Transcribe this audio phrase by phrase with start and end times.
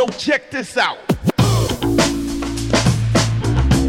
[0.00, 0.96] Yo, check this out.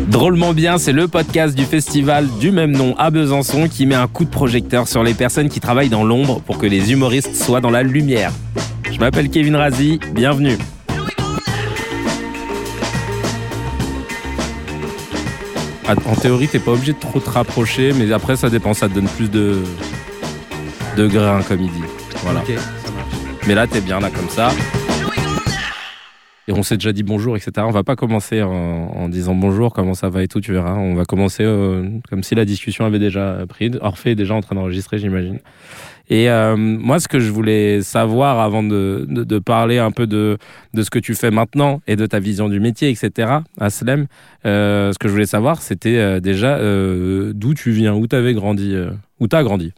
[0.10, 4.08] Drôlement bien, c'est le podcast du festival du même nom à Besançon qui met un
[4.08, 7.62] coup de projecteur sur les personnes qui travaillent dans l'ombre pour que les humoristes soient
[7.62, 8.34] dans la lumière.
[8.92, 10.58] Je m'appelle Kevin Razi, bienvenue.
[15.88, 18.90] Ah, En théorie, t'es pas obligé de trop te rapprocher, mais après ça dépend, ça
[18.90, 19.64] te donne plus de,
[20.98, 21.84] de grain comme il dit.
[22.24, 22.42] Voilà.
[22.42, 23.14] Ok, ça marche.
[23.48, 24.52] Mais là, t'es bien là comme ça.
[26.54, 27.52] On s'est déjà dit bonjour, etc.
[27.60, 30.76] On va pas commencer en, disant bonjour, comment ça va et tout, tu verras.
[30.76, 33.72] On va commencer euh, comme si la discussion avait déjà pris.
[33.82, 35.40] Orphée est déjà en train d'enregistrer, j'imagine.
[36.10, 40.38] Et euh, moi, ce que je voulais savoir avant de, de, parler un peu de,
[40.74, 44.08] de ce que tu fais maintenant et de ta vision du métier, etc., à Slem,
[44.46, 46.60] euh, ce que je voulais savoir, c'était déjà
[47.34, 48.76] d'où tu viens, où t'avais grandi,
[49.20, 49.74] où t'as grandi.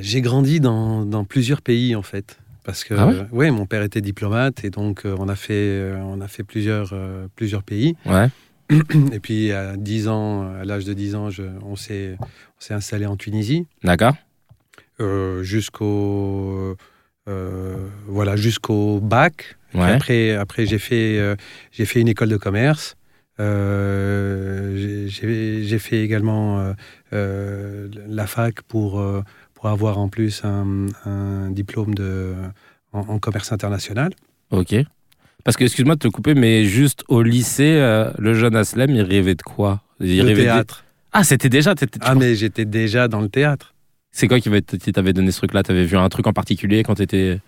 [0.00, 2.38] J'ai grandi dans, dans plusieurs pays en fait.
[2.64, 5.52] Parce que Ah ouais ouais, mon père était diplomate et donc euh, on a fait,
[5.54, 7.94] euh, on a fait plusieurs, euh, plusieurs pays.
[8.06, 8.28] Ouais.
[9.12, 12.72] Et puis à 10 ans, à l'âge de 10 ans, je- on s'est on s'est
[12.74, 14.14] installé en Tunisie D'accord
[15.00, 16.74] euh, jusqu'au
[17.28, 19.56] euh, voilà jusqu'au bac.
[19.74, 19.82] Ouais.
[19.90, 21.36] Après, après j'ai fait, euh,
[21.72, 22.96] j'ai fait une école de commerce.
[24.76, 26.72] J'ai- fait également
[27.12, 29.02] la fac pour,
[29.64, 32.34] pour avoir en plus un, un diplôme de,
[32.92, 34.12] en, en commerce international.
[34.50, 34.74] Ok.
[35.42, 39.00] Parce que, excuse-moi de te couper, mais juste au lycée, euh, le jeune Aslem, il
[39.00, 39.80] rêvait de quoi?
[40.00, 40.84] Il Le rêvait de- théâtre.
[41.14, 41.74] Ah, c'était déjà.
[41.74, 43.72] t'étais- Ah, mais j'étais déjà dans le théâtre.
[44.12, 45.62] C'est quoi qui t'avait donné ce truc-là?
[45.62, 47.40] T'avais vu un truc en particulier quand t'étais.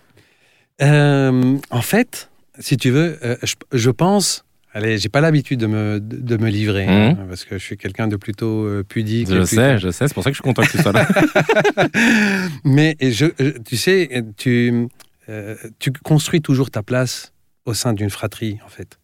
[0.81, 4.46] Euh, en fait, si tu veux, euh, je, je pense.
[4.77, 8.09] Allez, j'ai pas l'habitude de me, de, me livrer, hein, parce que je suis quelqu'un
[8.09, 9.27] de plutôt euh, pudique.
[9.29, 10.93] Je plutôt- sais, je sais, c'est pour ça que je suis content que tu sois
[10.93, 11.09] là.
[12.65, 14.89] Mais je- tu sais, tu,
[15.31, 17.33] euh, tu construis toujours ta place
[17.65, 18.99] au sein d'une fratrie, en fait.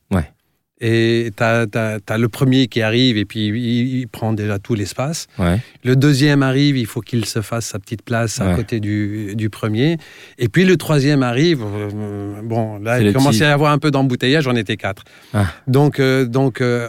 [0.84, 5.28] Et tu as, le premier qui arrive et puis il, il prend déjà tout l'espace.
[5.38, 5.60] ouais.
[5.84, 8.56] Le deuxième arrive, il faut qu'il se fasse sa petite place à Ouais.
[8.56, 9.96] côté du, du premier.
[10.38, 11.62] Et puis le troisième arrive.
[11.62, 15.04] euh, bon, là, il commençait petit- à y avoir un peu d'embouteillage, on était quatre.
[15.32, 15.46] Ah.
[15.68, 16.88] Donc, euh, donc euh,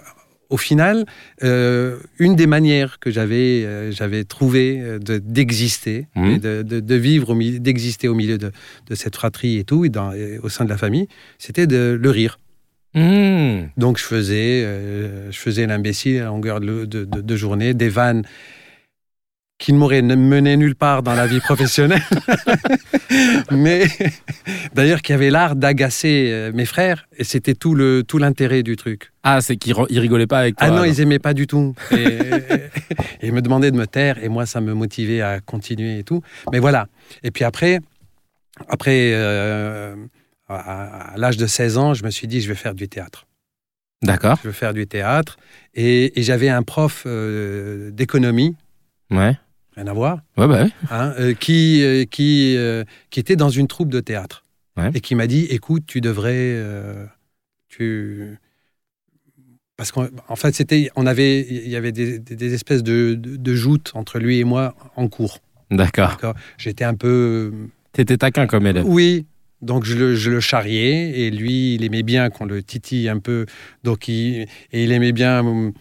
[0.50, 1.06] au final,
[2.20, 7.36] une des manières que j'avais j'avais trouvé de- d'exister, et de, de- de vivre, au
[7.36, 8.52] milieu- d'exister au milieu de,
[8.90, 11.08] de cette fratrie et tout, et, dans- et au sein de la famille,
[11.40, 12.40] c'était de le rire.
[12.96, 13.70] Mmh.
[13.78, 17.90] Donc je faisais, euh, je faisais l'imbécile à longueur de, de- de- de journée, des
[17.90, 18.24] vannes
[19.60, 22.02] qui ne m'auraient mené nulle part dans la vie professionnelle,
[23.52, 23.86] mais
[24.74, 28.76] d'ailleurs qui avaient l'art d'agacer euh, mes frères, et c'était tout le tout l'intérêt du
[28.76, 29.12] truc.
[29.24, 30.68] Ah, c'est qu'il ri- il rigolait pas avec toi.
[30.68, 30.88] Ah non, alors.
[30.88, 31.74] ils aimaient pas du tout.
[31.92, 36.00] Et, et ils me demandaient de me taire, et moi ça me motivait à continuer
[36.00, 36.22] et tout.
[36.52, 36.88] Mais voilà.
[37.24, 37.80] Et puis après,
[38.68, 39.12] après.
[39.14, 39.96] euh,
[40.54, 43.26] à, à l'âge de 16 ans, je me suis dit, je vais faire du théâtre
[44.02, 44.38] D'accord.
[44.44, 45.38] je veux faire du théâtre.
[45.76, 48.56] Et, et j'avais un prof euh, d'économie,
[49.12, 49.38] Ouais.
[49.76, 50.70] rien à voir, Ouais, bah ouais.
[50.92, 52.58] hein, euh, qui, euh, qui,
[53.10, 54.44] qui était dans une troupe de théâtre.
[54.76, 54.90] Ouais.
[54.94, 56.60] Et qui m'a dit, écoute, tu devrais...
[57.70, 58.38] tu...
[59.78, 63.54] Parce qu'en en fait, c'était, on avait, il y avait des, espèces de, de, de
[63.56, 65.40] joutes entre lui et moi en cours.
[65.72, 66.10] D'accord.
[66.10, 67.52] D'accord J'étais un peu...
[67.92, 68.86] T'étais taquin comme élève.
[68.88, 69.26] Oui,
[69.64, 73.20] donc je le, je le charriais et lui, il aimait bien qu'on le titille un
[73.20, 73.46] peu.
[73.84, 74.42] Donc il,
[74.72, 75.74] et il aimait bien hum,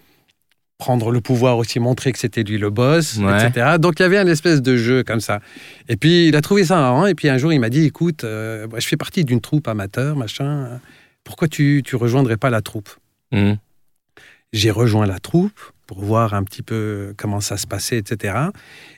[0.78, 3.46] prendre le pouvoir aussi, montrer que c'était lui le boss, Ouais.
[3.46, 3.76] etc.
[3.78, 5.40] Donc il y avait un espèce de jeu comme ça.
[5.88, 7.06] Et puis il a trouvé ça marrant.
[7.06, 10.16] Et puis un jour, il m'a dit écoute, euh, je fais partie d'une troupe amateur,
[10.16, 10.80] machin.
[11.24, 12.90] Pourquoi tu tu rejoindrais pas la troupe?
[13.30, 13.52] Mmh.
[14.52, 18.34] J'ai rejoint la troupe pour voir un petit peu comment ça se passait, etc.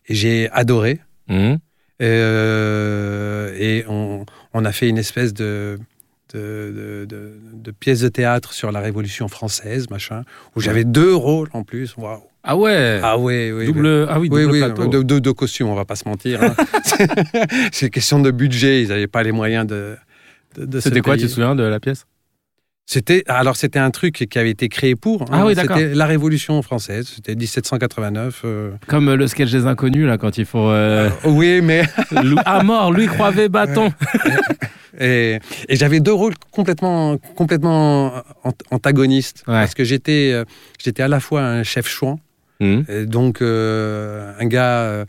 [0.09, 1.01] Et j'ai adoré.
[1.28, 1.55] Mmh.
[2.03, 5.78] Euh, et on, on a fait une espèce de,
[6.32, 10.22] de, de, pièce de théâtre sur la Révolution française, machin,
[10.56, 11.94] où j'avais deux rôles en plus.
[11.97, 12.22] Waouh.
[12.42, 13.00] Ah ouais?
[13.03, 13.66] Ah oui, oui.
[13.66, 14.06] double.
[14.09, 14.87] Ah oui, double oui, plateau.
[14.87, 16.42] deux, deux- deux costumes, on va pas se mentir.
[16.42, 16.54] hein.
[17.72, 19.97] C'est question de budget, ils n'avaient pas les moyens de.
[20.56, 22.07] de- de C'était quoi, tu te souviens de la pièce?
[22.86, 25.22] C'était alors c'était un truc qui avait été créé pour.
[25.22, 25.27] hein.
[25.33, 25.54] Ah oui.
[25.57, 27.09] C'était la Révolution française.
[27.15, 28.42] C'était 1789.
[28.45, 28.72] euh.
[28.86, 30.69] Comme euh, le sketch des inconnus, là, quand il faut.
[30.69, 31.84] euh, Oui, mais
[32.45, 33.91] à mort, Louis Croivet, bâton.
[35.01, 38.13] Et, et j'avais deux rôles complètement, complètement
[38.45, 39.42] ant- antagonistes.
[39.48, 39.54] Ouais.
[39.54, 40.41] Parce que j'étais,
[40.81, 42.21] j'étais à la fois un chef chouan,
[42.60, 42.83] Mmh.
[42.89, 45.04] et donc un gars.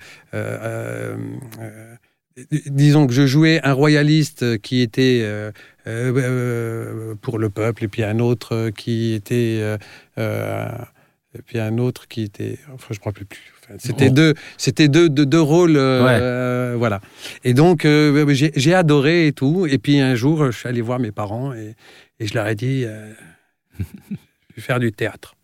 [2.68, 5.24] disons que je jouais un royaliste qui était
[5.88, 6.22] euh, euh,
[7.12, 9.60] euh, pour le peuple, et puis un autre qui était.
[9.62, 9.78] euh,
[10.18, 10.68] euh,
[11.38, 13.52] et puis un autre qui était, enfin, je ne me rappelle plus.
[13.62, 16.18] Enfin, c'était deux, c'était deux, deux, deux rôles, euh, Ouais.
[16.22, 17.02] euh, voilà.
[17.44, 19.68] Et donc euh, j'ai adoré et tout.
[19.70, 21.76] Et puis un jour, je suis allé voir mes parents et,
[22.22, 23.12] et je leur ai dit, euh,
[23.80, 25.36] je vais faire du théâtre.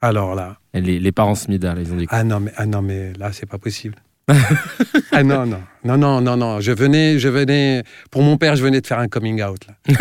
[0.00, 2.82] Alors là, Les, les parents Smida, là, ils ont dit ah non mais ah non
[2.82, 3.96] mais là c'est pas possible.
[5.12, 8.62] ah non non non non non non, je venais je venais pour mon père, je
[8.62, 9.74] venais de faire un coming out là.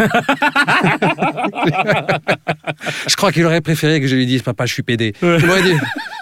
[3.08, 5.14] je crois qu'il aurait préféré que je lui dise papa, je suis pédé.
[5.22, 5.74] Il m'aurait dit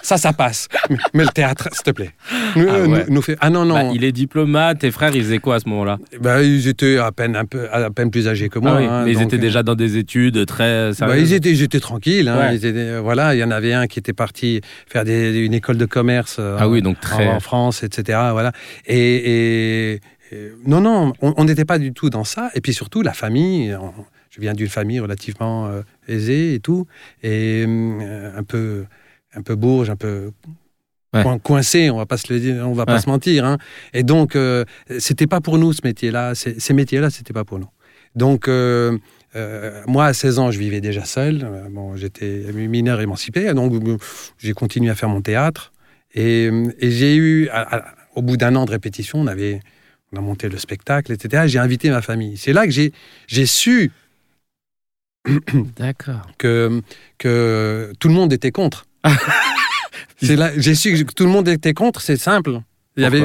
[0.02, 0.66] ça ça passe.
[1.14, 2.10] Mais le théâtre, s'il te plaît.
[2.56, 2.88] Nous, Ah ouais.
[2.88, 3.74] nous- nous fait- ah non non.
[3.74, 5.98] Bah, Il est diplomate, tes frères, ils faisaient quoi à ce moment-là?
[6.20, 8.72] Bah, ils étaient à peine un peu à peine plus âgés que moi.
[8.74, 11.30] Ah oui, hein, mais ils étaient euh, déjà dans des études très Bah, sérieuses.
[11.30, 12.28] ils, étaient, ils étaient tranquilles.
[12.28, 12.38] hein.
[12.38, 12.56] Ouais.
[12.56, 15.54] Ils étaient- euh, voilà, il y en avait un qui était parti faire des- une
[15.54, 17.28] école de commerce euh, Ah en- oui, donc très.
[17.28, 18.18] en, en France, etc.
[18.32, 18.52] Voilà.
[18.86, 20.00] Et, et- et-
[20.66, 22.50] non, non, on n'était pas du tout dans ça.
[22.54, 23.74] Et puis surtout, la famille.
[23.74, 23.92] on-
[24.30, 26.86] je viens d'une famille relativement euh, aisée et tout,
[27.22, 28.86] et euh, un peu,
[29.34, 30.30] un peu bourge, un peu
[31.12, 31.22] Ouais.
[31.22, 31.90] coin- coincé.
[31.90, 33.44] On va pas se le dire, on va pas se mentir.
[33.44, 33.58] hein.
[33.92, 34.64] Et donc, euh,
[34.98, 36.34] c'était pas pour nous ce métier-là.
[36.34, 37.68] Ces métiers-là, c'était pas pour nous.
[38.16, 38.96] Donc, euh,
[39.86, 41.46] moi, à 16 ans, je vivais déjà seul.
[41.70, 43.72] Bon, j'étais mineur émancipé, donc
[44.38, 45.72] j'ai continué à faire mon théâtre.
[46.14, 49.60] Et, et j'ai eu, à- à- au bout d'un an de répétition, on avait,
[50.12, 51.44] on a monté le spectacle, etc.
[51.46, 52.36] J'ai invité ma famille.
[52.36, 52.92] C'est là que j'ai,
[53.26, 53.90] j'ai su
[55.76, 56.26] D'accord.
[56.38, 56.82] que,
[57.18, 58.86] que tout le monde était contre.
[60.20, 62.00] C'est là, j'ai su que tout le monde était contre.
[62.00, 62.60] C'est simple.
[62.96, 63.22] Il y avait,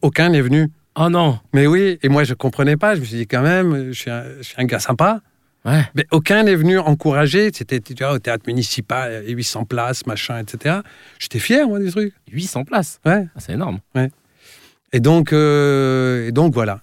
[0.00, 0.70] qu'aucun n'est venu.
[0.94, 2.94] Oh non Mais oui, et moi je comprenais pas.
[2.94, 5.20] Je me suis dit quand même, je suis un, je suis un gars sympa.
[5.64, 5.84] Ouais.
[5.94, 7.50] Mais aucun n'est venu encourager.
[7.52, 10.76] C'était tu vois, au théâtre municipal, il y avait 800 places, machin, etc.
[11.18, 12.14] J'étais fier, moi, du truc.
[12.30, 13.00] 800 places?
[13.04, 13.26] Ouais.
[13.34, 13.80] Ah, c'est énorme.
[14.92, 16.80] Et donc, euh, et donc voilà.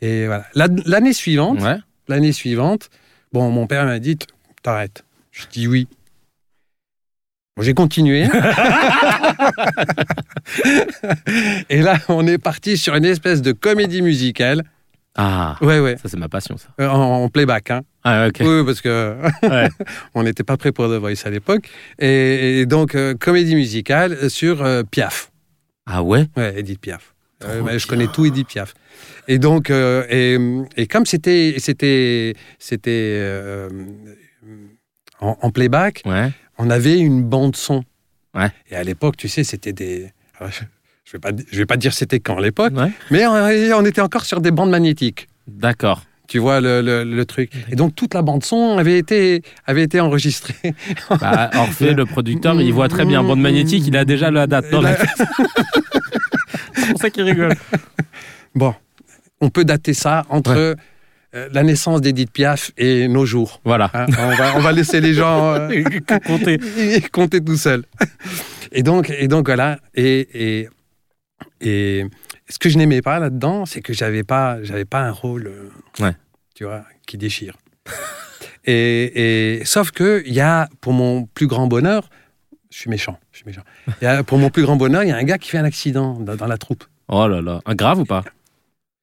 [0.00, 0.44] Et voilà.
[0.54, 1.76] La- L'année suivante, Ouais.
[2.08, 2.90] l'année suivante,
[3.32, 4.18] bon, mon père m'a dit,
[4.62, 5.04] t'arrêtes.
[5.32, 5.88] Je dis oui.
[7.56, 8.26] Bon, J'ai continué.
[11.68, 14.62] et là, on est parti sur une espèce de comédie musicale.
[15.16, 15.96] Ah, Ouais, ouais.
[15.96, 16.68] ça c'est ma passion, ça.
[16.80, 17.82] Euh, En, en playback, hein.
[18.02, 18.38] Ah, ok.
[18.40, 19.68] Oui, parce que Ouais.
[20.14, 21.68] on n'était pas prêt pour The Voice à l'époque.
[22.00, 25.30] Et, et donc, euh, comédie musicale sur euh, Piaf.
[25.86, 26.26] Ah ouais?
[26.36, 27.13] Ouais, Edith Piaf.
[27.42, 28.74] Euh, je connais tout Edith Piaf.
[29.28, 30.38] Et donc, euh, et,
[30.80, 32.90] et comme c'était c'était c'était
[33.20, 33.68] euh,
[35.20, 36.30] en, en playback, Ouais.
[36.58, 37.84] on avait une bande son.
[38.34, 38.50] Ouais.
[38.70, 40.10] Et à l'époque, tu sais, c'était des.
[40.38, 40.52] alors,
[41.04, 42.90] Je vais pas je vais pas dire c'était quand à l'époque, Ouais.
[43.10, 45.28] mais on, on était encore sur des bandes magnétiques.
[45.48, 46.02] D'accord.
[46.26, 47.50] Tu vois le, le- le truc.
[47.70, 50.74] Et donc toute la bande son avait été avait été enregistrée.
[51.20, 53.22] Bah, Orphée, le producteur, il voit très bien.
[53.22, 54.96] Bande magnétique, il a déjà la date dans la.
[56.74, 57.54] C'est pour ça qu'il rigole.
[58.54, 58.72] Bon,
[59.40, 60.56] on peut dater ça entre
[61.34, 63.60] euh, la naissance d'Edith Piaf et nos jours.
[63.64, 63.90] Voilà.
[63.92, 64.06] hein.
[64.16, 65.68] on, va, on va laisser les gens euh,
[66.26, 66.58] Comptez.
[67.12, 67.84] compter tout seuls.
[68.70, 69.80] Et donc, et donc voilà.
[69.96, 70.68] Et, et,
[71.60, 72.04] et
[72.48, 75.68] ce que je n'aimais pas là-dedans, c'est que j'avais pas, j'avais pas un rôle, euh,
[76.04, 76.12] Ouais.
[76.54, 77.56] tu vois, qui déchire.
[78.64, 82.08] et, et sauf que il y a, pour mon plus grand bonheur,
[82.70, 83.62] je suis méchant, je suis méchant.
[84.00, 85.58] Il y a- pour mon plus grand bonheur, il y a un gars qui fait
[85.58, 86.84] un accident dans, dans la troupe.
[87.08, 87.60] Oh là là.
[87.66, 88.24] Un grave ou pas?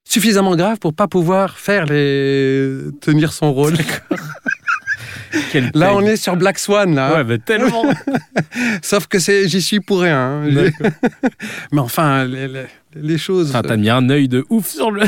[0.06, 3.75] Suffisamment grave pour pas pouvoir faire les tenir son rôle.
[5.74, 7.13] Là, on est sur Black Swan, là.
[7.16, 7.83] Ouais, mais tellement.
[8.81, 10.44] Sauf que c'est, j'y suis pour rien.
[10.45, 10.69] hein.
[11.72, 15.04] Mais enfin, les, les- les choses, T'as mis un œil de ouf sur le.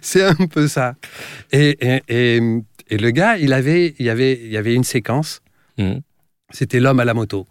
[0.00, 0.94] c'est un peu ça.
[1.52, 2.40] Et, et, et-
[2.90, 5.40] et le gars, il avait, il y avait, il y avait une séquence.
[5.76, 6.00] Mhm.
[6.50, 7.46] C'était l'homme à la moto.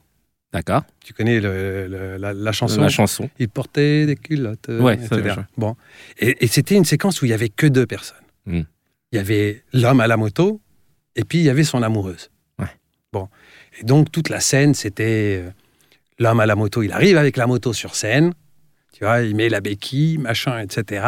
[0.54, 0.84] D'accord.
[1.04, 3.30] Tu connais le- le- la, la chanson La chanson.
[3.38, 5.36] Il portait des culottes, Ouais, etc.
[5.58, 5.76] Bon.
[6.20, 8.18] Et, et c'était une séquence où il y avait que deux personnes.
[8.46, 8.66] Mhm.
[9.12, 10.62] Il y avait l'homme à la moto
[11.16, 12.30] et puis il y avait son amoureuse.
[12.60, 12.68] Ouais.
[13.14, 13.28] Bon.
[13.80, 15.50] Et donc toute la scène, c'était euh,
[16.18, 16.82] l'homme à la moto.
[16.82, 18.34] Il arrive avec la moto sur scène.
[18.94, 21.06] Tu vois, il met la béquille, machin, etc.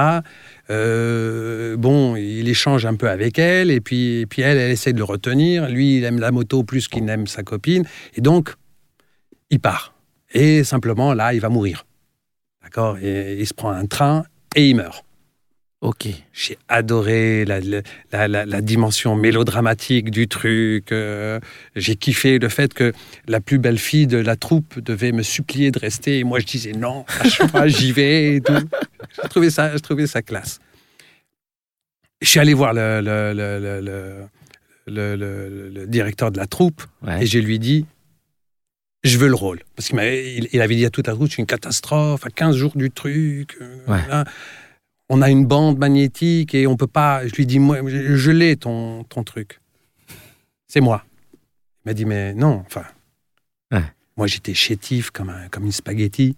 [0.69, 4.93] Euh, bon, il échange un peu avec elle, et puis, et puis elle, elle essaie
[4.93, 5.67] de le retenir.
[5.69, 7.86] Lui, il aime la moto plus qu'il n'aime sa copine.
[8.13, 8.53] Et donc,
[9.50, 9.95] il part.
[10.31, 11.86] Et simplement, là, il va mourir.
[12.62, 13.00] D'accord?
[13.00, 14.24] Il se prend un train
[14.55, 15.03] et il meurt.
[15.81, 16.07] Ok.
[16.33, 17.62] J'ai adoré la,
[18.12, 20.91] la, la- dimension mélodramatique du truc.
[20.91, 21.39] euh,
[21.77, 22.91] J'ai kiffé le fait que
[23.27, 26.19] la plus belle fille de la troupe devait me supplier de rester.
[26.19, 27.05] Et moi, je disais non,
[27.67, 28.36] j'y vais.
[28.36, 28.53] Et tout.
[29.24, 29.71] J'ai trouvé ça,
[30.07, 30.59] ça classe.
[32.21, 34.27] Je suis allé voir le, le, le,
[35.69, 37.24] le- directeur de la troupe Ouais.
[37.24, 37.86] et je lui dis
[39.05, 39.62] je veux le rôle.
[39.77, 42.29] Parce qu'il m'avait- il, il avait dit à toute la troupe c'est une catastrophe, à
[42.29, 43.55] 15 jours du truc.
[43.62, 44.05] euh, Ouais.
[44.09, 44.25] là.
[45.10, 47.28] On a une bande magnétique et on peut pas.
[47.28, 49.60] Je lui dis moi, je, l'ai ton, ton truc.
[50.68, 51.04] C'est moi.
[51.86, 52.84] m'a dit, mais non, enfin.
[53.72, 53.84] Ouais.
[54.18, 56.36] Moi, j'étais chétif comme, un, comme une spaghetti.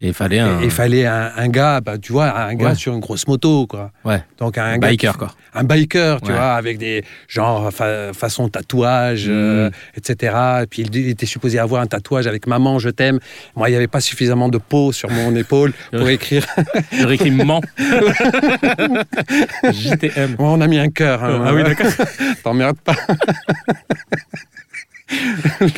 [0.00, 2.74] Et il fallait un, Et fallait un, un gars, bah, tu vois, un gars Ouais.
[2.74, 3.90] sur une grosse moto, quoi.
[4.04, 4.22] Ouais.
[4.38, 5.32] Donc un, un gars biker, qui- quoi.
[5.54, 6.34] un biker, tu Ouais.
[6.36, 9.72] vois, avec des genre fa- façon tatouage, euh, Mm.
[9.96, 10.36] etc.
[10.62, 13.18] Et puis il était supposé avoir un tatouage avec maman, je t'aime.
[13.56, 16.44] Moi, il n'y avait pas suffisamment de peau sur mon épaule pour écrire.
[16.92, 17.62] Il écrit ment.
[19.72, 20.36] JTM.
[20.38, 21.22] On a mis un cœur.
[21.24, 21.44] hein.
[21.46, 21.86] Ah oui, d'accord.
[22.42, 22.96] T'emmerdes pas.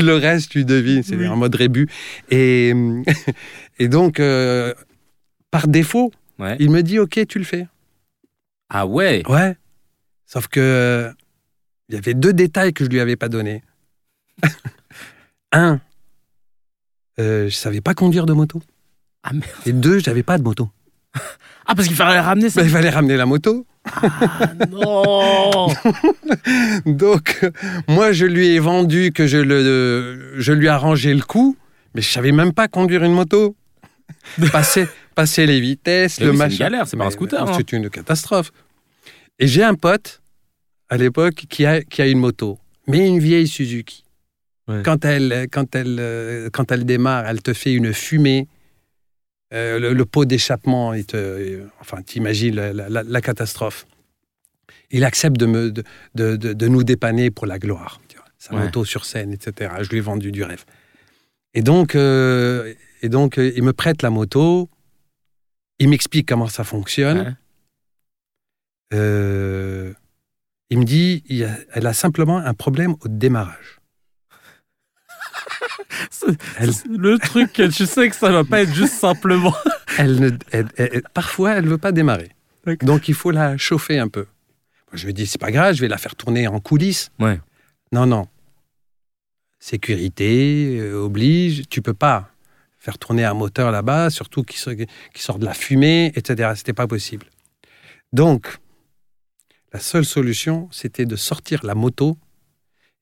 [0.01, 1.27] Le reste, tu devines, c'est Oui.
[1.29, 1.89] en mode rébut.
[2.31, 2.73] Et,
[3.79, 4.75] et donc, euh,
[5.51, 6.57] par défaut, Ouais.
[6.61, 7.67] il me dit Ok, tu le fais.
[8.69, 9.23] Ah ouais.
[9.29, 9.57] Ouais.
[10.27, 11.11] Sauf que
[11.89, 13.63] il y avait deux détails que je lui avais pas donnés.
[15.53, 15.81] Un,
[17.19, 18.61] euh, je savais pas conduire de moto.
[19.23, 19.47] Ah merde.
[19.65, 20.69] Et deux, j'avais pas de moto.
[21.65, 22.61] Ah, parce qu'il fallait ramener ça.
[22.61, 23.67] Ben, il fallait ramener la moto.
[23.87, 25.69] Ah non.
[26.87, 27.49] Donc,
[27.89, 31.57] moi, je lui ai vendu que je, le, je lui arrangeais le coup,
[31.95, 33.57] mais je savais même pas conduire une moto.
[34.53, 36.57] Passer, passer les vitesses, le oui, c'est une machin.
[36.65, 37.53] galère, c'est pas un scooter, hein.
[37.57, 38.53] C'est une catastrophe.
[39.39, 40.21] Et j'ai un pote,
[40.89, 44.05] à l'époque, qui a, qui a une moto, mais une vieille Suzuki.
[44.69, 44.83] Ouais.
[44.85, 48.49] Quand, elle, quand, elle, euh, quand elle démarre, elle te fait une fumée.
[49.55, 53.87] Euh, le, le pot d'échappement, il te- euh, enfin, t'imagines la, la- la catastrophe.
[54.91, 55.85] Il accepte de, me, de,
[56.17, 58.01] de, de- de nous dépanner pour la gloire.
[58.09, 58.27] tu vois.
[58.39, 58.63] Sa Ouais.
[58.65, 59.73] moto sur scène, etc.
[59.83, 60.65] Je lui ai vendu du rêve.
[61.55, 64.69] Et donc, euh, et donc euh, il me prête la moto.
[65.79, 67.19] Il m'explique comment ça fonctionne.
[67.19, 67.33] Ouais.
[68.95, 69.93] Euh,
[70.71, 73.79] il me dit, il y a- elle a simplement un problème au démarrage.
[76.59, 79.55] Elle- Le truc, tu sais que ça va pas être juste simplement.
[79.99, 82.31] Elle ne, elle- elle- parfois, elle ne veut pas démarrer.
[82.83, 84.27] Donc, il faut la chauffer un peu.
[84.93, 87.11] Je lui dis, c'est pas grave, je vais la faire tourner en coulisses.
[87.19, 87.41] Ouais.
[87.93, 88.29] Non, non.
[89.59, 92.31] Sécurité euh, oblige, tu peux pas
[92.87, 94.75] faire tourner un moteur là-bas, surtout qui sort,
[95.13, 96.53] qui sort de la fumée, etc.
[96.55, 97.27] C'était pas possible.
[98.13, 98.59] Donc,
[99.73, 102.17] la seule solution, c'était de sortir la moto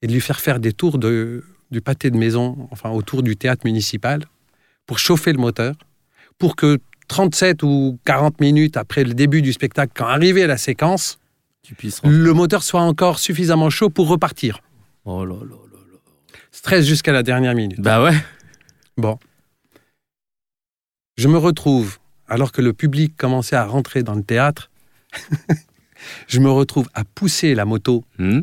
[0.01, 3.37] et de lui faire faire des tours de, du pâté de maison, enfin autour du
[3.37, 4.25] théâtre municipal,
[4.87, 5.75] pour chauffer le moteur,
[6.39, 11.19] pour que 37 ou 40 minutes après le début du spectacle, quand arrivait la séquence,
[11.63, 14.61] Tu le moteur soit encore suffisamment chaud pour repartir.
[15.05, 15.99] Oh là là là là.
[16.53, 17.81] Stress jusqu'à la dernière minute.
[17.81, 18.17] Bah ouais.
[18.97, 19.19] Bon.
[21.17, 24.71] Je me retrouve, alors que le public commençait à rentrer dans le théâtre,
[26.29, 28.41] je me retrouve à pousser la moto Hmm?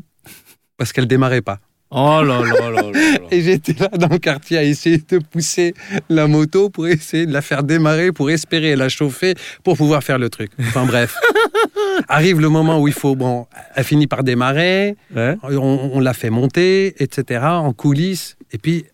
[0.78, 1.60] parce qu'elle démarrait pas.
[1.94, 2.82] Oh là là là là.
[2.92, 3.20] là.
[3.32, 5.74] Et j'étais là dans le quartier à essayer de pousser
[6.10, 10.18] la moto pour essayer de la faire démarrer, pour espérer la chauffer, pour pouvoir faire
[10.18, 10.51] le truc.
[10.60, 11.18] Enfin bref.
[12.08, 15.36] Arrive le moment où il faut, bon, elle finit par démarrer, Ouais.
[15.44, 18.86] on, on l'a fait monter, etc., en coulisses, et puis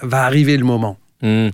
[0.00, 0.96] va arriver le moment.
[1.20, 1.48] Hmm.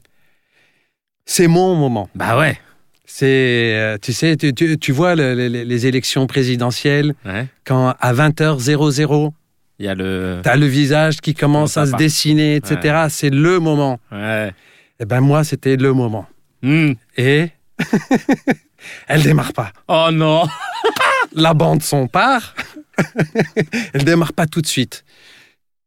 [1.27, 2.09] C'est mon moment.
[2.15, 2.59] Bah ouais.
[3.07, 7.47] C'est, euh, tu sais, tu, tu- tu vois le- le- les élections présidentielles, Ouais.
[7.65, 9.33] quand à 20h00,
[9.79, 10.41] Il y a le.
[10.43, 13.07] tu as le visage qui commence à se dessiner, etc.
[13.09, 13.99] C'est le moment.
[14.11, 14.53] Ouais.
[15.01, 16.27] Eh ben moi, c'était le moment.
[16.63, 16.93] Hmm.
[17.17, 17.49] Et
[19.09, 19.73] elle démarre pas.
[19.89, 20.47] Oh non.
[21.35, 22.55] La bande son part.
[23.93, 25.05] elle démarre pas tout de suite.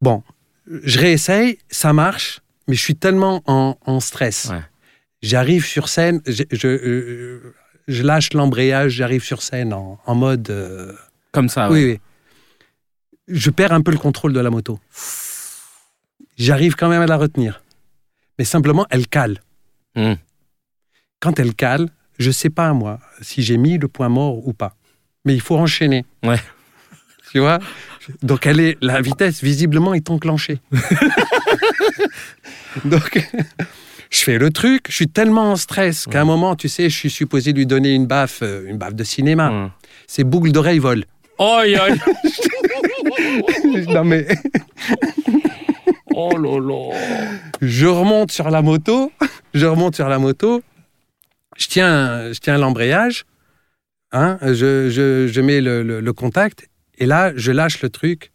[0.02, 0.24] Bon,
[0.84, 4.50] je réessaye, ça marche, mais je suis tellement en, en stress.
[4.52, 4.62] Ouais.
[5.28, 7.54] J'arrive sur scène, je, je, euh,
[7.90, 10.50] je lâche l'embrayage, j'arrive sur scène en, en mode.
[10.50, 10.94] euh,
[11.34, 11.70] Comme ça.
[11.70, 11.84] Ouais.
[11.84, 12.00] Oui, oui.
[13.28, 14.80] Je perds un peu le contrôle de la moto.
[16.38, 17.62] J'arrive quand même à la retenir.
[18.40, 19.42] Mais simplement, elle cale.
[19.96, 20.14] Hmm.
[21.20, 24.78] Quand elle cale, je sais pas, moi, si j'ai mis le point mort ou pas.
[25.26, 26.06] Mais il faut enchaîner.
[26.24, 26.40] Ouais.
[27.32, 27.60] Tu vois?
[28.24, 30.62] Donc, elle est, la vitesse, visiblement, est enclenchée.
[32.86, 33.30] Donc,
[34.12, 34.86] je fais le truc.
[34.90, 36.28] Je suis tellement en stress qu'à un Ouais.
[36.28, 39.50] moment, tu sais, je suis supposé lui donner une baffe, euh, une baffe de cinéma.
[39.50, 39.72] Hmm.
[40.08, 41.04] Ses boucles d'oreilles volent.
[41.40, 41.62] Oh,
[43.90, 44.28] non, mais.
[46.20, 46.98] Oh là là.
[47.62, 49.12] Je remonte sur la moto,
[49.54, 50.64] je remonte sur la moto,
[51.58, 53.26] je tiens, je tiens l'embrayage,
[54.12, 58.32] hein, je, je- je mets le, le- le contact, et là, je lâche le truc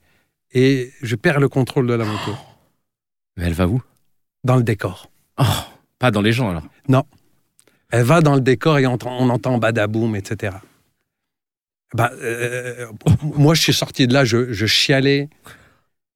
[0.53, 2.37] et je perds le contrôle de la moto
[3.37, 3.83] Mais elle va où?
[4.45, 5.11] Dans le décor.
[5.43, 5.65] Oh,
[5.99, 6.65] pas dans les gens alors.
[7.91, 10.57] Elle va dans le décor et on, entend- on entend badaboum, etc.
[11.95, 12.87] Bah, euh,
[13.23, 15.29] moi, je suis sorti de là, je, je chialais,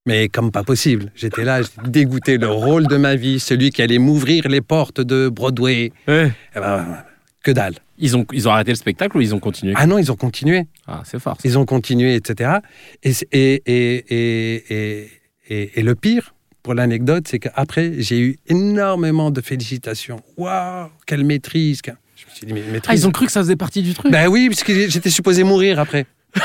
[0.07, 1.13] mais comme pas possible.
[1.15, 2.39] J'étais là, j'étais dégoûté.
[2.39, 6.33] Le rôle de ma vie, celui qui allait m'ouvrir les portes de Broadway, Ouais.
[6.55, 7.05] eh ben,
[7.43, 7.75] que dalle.
[7.99, 9.75] Ils ont, ils ont arrêté le spectacle ou ils ont continué?
[9.77, 10.67] Ah non, ils ont continué.
[10.87, 11.37] Ah, c'est fort.
[11.37, 11.43] ça.
[11.49, 12.59] Ils ont continué, etc.
[13.03, 14.65] Et, c'est- et, et, et,
[15.03, 15.11] et,
[15.49, 16.35] et, et le pire,
[16.67, 20.21] pour l'anecdote, c'est qu'après, j'ai eu énormément de félicitations.
[20.37, 22.89] Waouh, quelle maîtrise Je me suis dit, mais maîtrise.
[22.89, 24.11] Ah, ils ont cru que ça faisait partie du truc.
[24.11, 26.07] Ben oui, parce que j'étais supposé mourir après.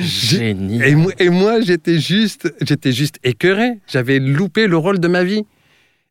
[0.00, 0.88] Génial.
[0.88, 3.78] Et, moi- et moi, j'étais juste, j'étais juste écœuré.
[3.86, 5.42] J'avais loupé le rôle de ma vie.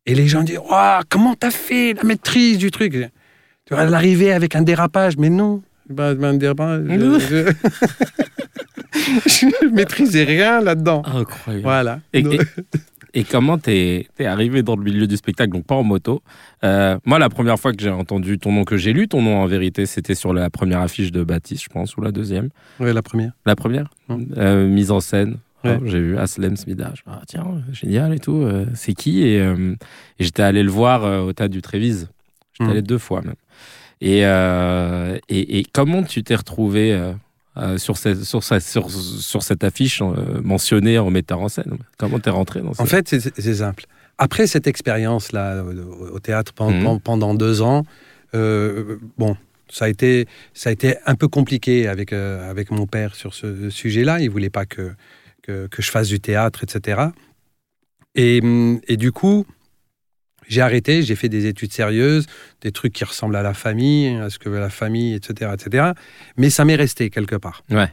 [0.06, 2.94] Et les gens disent Waouh, comment t'as fait la maîtrise du truc?
[3.66, 5.18] Tu vas l'arriver avec un dérapage.
[5.18, 6.84] Mais non, ben, ben, un dérapage.
[6.88, 7.52] Je, je,
[9.26, 11.02] je maîtrisais rien là-dedans.
[11.06, 11.64] Incroyable.
[11.64, 12.00] Voilà.
[12.14, 12.40] Et, Donc- et-
[13.20, 16.22] et comment t'es es arrivé dans le milieu du spectacle, donc pas en moto?
[16.66, 19.38] Euh, Moi, la première fois que j'ai entendu ton nom, que j'ai lu ton nom
[19.38, 22.50] en vérité, c'était sur la première affiche de Baptiste, je pense, ou la deuxième.
[22.82, 23.32] Ouais, la première.
[23.46, 23.90] La première?
[24.38, 25.38] Euh, Mise en scène.
[25.64, 25.78] Ouais.
[25.82, 27.04] Oh, j'ai vu Aslem Smidage.
[27.08, 28.42] Ah, tiens, génial et tout.
[28.44, 29.24] euh, c'est qui?
[29.26, 29.76] Et, euh,
[30.20, 32.10] et j'étais allé le voir euh, au tas du Trévise.
[32.54, 32.72] J'étais Mm.
[32.72, 33.36] allé deux fois même.
[34.02, 34.20] Et,
[35.30, 36.92] et, et comment tu t'es retrouvé
[37.58, 41.50] euh, euh, sur, cette, sur, cette, sur, sur cette affiche euh, mentionnée en metteur en
[41.50, 43.86] scène Comment t'es rentré dans ça En fait, c'est simple.
[44.18, 47.00] Après cette expérience-là au, au théâtre pendant, Mhm.
[47.02, 47.84] pendant deux ans,
[48.34, 49.36] euh, bon,
[49.70, 53.34] ça a, été, ça a été un peu compliqué avec, euh, avec mon père sur
[53.34, 54.20] ce sujet-là.
[54.22, 54.92] Il voulait pas que,
[55.42, 57.08] que, que je fasse du théâtre, etc.
[58.16, 59.46] Et, hum, et du coup,
[60.48, 62.26] j'ai arrêté, j'ai fait des études sérieuses,
[62.62, 65.52] des trucs qui ressemblent à la famille, à ce que veut la famille, etc.
[65.54, 65.92] etc.
[66.38, 67.64] Mais ça m'est resté quelque part.
[67.70, 67.90] Ouais.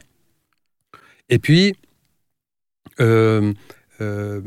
[1.29, 1.75] Et puis,
[2.99, 3.53] euh,
[4.01, 4.41] euh,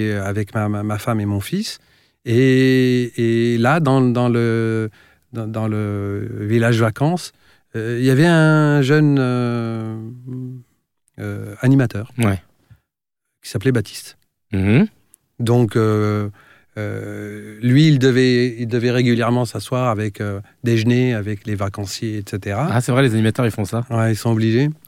[0.08, 1.78] et avec ma, ma- femme et mon fils.
[2.24, 4.90] Et, et là, dans, dans le,
[5.32, 7.38] dans, dans le village vacances, euh,
[7.74, 9.96] il y avait un jeune euh,
[11.18, 12.40] euh, animateur Ouais.
[13.42, 14.16] qui s'appelait Baptiste.
[14.52, 14.86] Mhm.
[15.40, 16.28] Donc, euh,
[16.76, 22.56] euh, lui, il devait, il devait régulièrement s'asseoir avec euh, déjeuner avec les vacanciers, etc.
[22.70, 23.84] Ah, c'est vrai, les animateurs, ils font ça.
[23.90, 24.70] Ouais, ils sont obligés.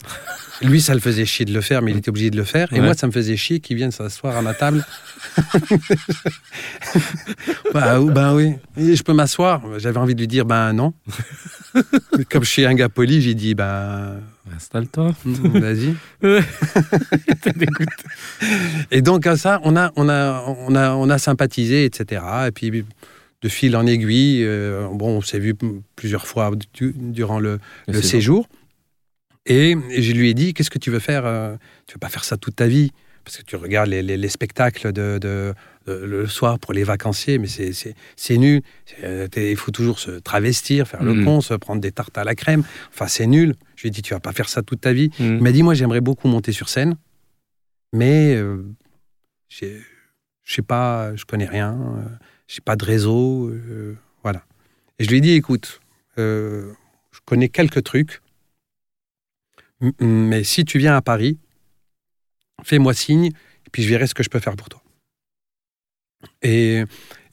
[0.62, 2.72] Lui, ça le faisait chier de le faire, mais il était obligé de le faire.
[2.72, 2.84] Et Ouais.
[2.86, 4.84] moi, ça me faisait chier qu'il vienne s'asseoir à ma table.
[7.74, 8.54] bah, ben oui.
[8.76, 9.62] Et je peux m'asseoir.
[9.78, 10.92] J'avais envie de lui dire, ben non.
[12.30, 14.20] Comme je suis un gars poli, j'ai dit, ben
[14.54, 15.14] Installe-toi.
[15.24, 15.94] vas-y.
[17.42, 17.94] T'es dégoûté.
[18.90, 22.22] Et donc, à ça, on a, on a, on a, on a sympathisé, etc.
[22.46, 22.84] Et puis,
[23.42, 25.54] de fil en aiguille, euh, bon, on s'est vu
[25.96, 27.58] plusieurs fois du- durant le,
[28.02, 28.48] séjour.
[29.46, 31.56] Et je lui ai dit, qu'est-ce que tu veux faire euh,
[31.86, 32.90] Tu veux pas faire ça toute ta vie?
[33.24, 35.52] Parce que tu regardes les, les- les spectacles de, de-
[35.86, 38.62] de- le soir pour les vacanciers, mais c'est- nul.
[39.02, 41.24] Euh, Il faut toujours se travestir, faire le Mhm.
[41.24, 42.62] con, se prendre des tartes à la crème.
[42.92, 43.54] Enfin, c'est nul.
[43.76, 45.10] Je lui ai dit, tu vas pas faire ça toute ta vie.
[45.18, 45.36] Mhm.
[45.38, 46.96] Il m'a dit, moi, j'aimerais beaucoup monter sur scène,
[47.92, 48.62] mais euh,
[49.48, 49.66] je
[50.44, 52.08] sais pas, je connais rien, euh,
[52.48, 54.44] j'ai pas de réseau, euh, voilà.
[54.98, 55.80] Et je lui ai dit, écoute,
[56.16, 56.62] je
[57.24, 58.20] connais quelques trucs,
[60.00, 61.38] mais si tu viens à Paris,
[62.64, 64.82] fais-moi signe, et puis je verrai ce que je peux faire pour toi.
[66.42, 66.82] Et,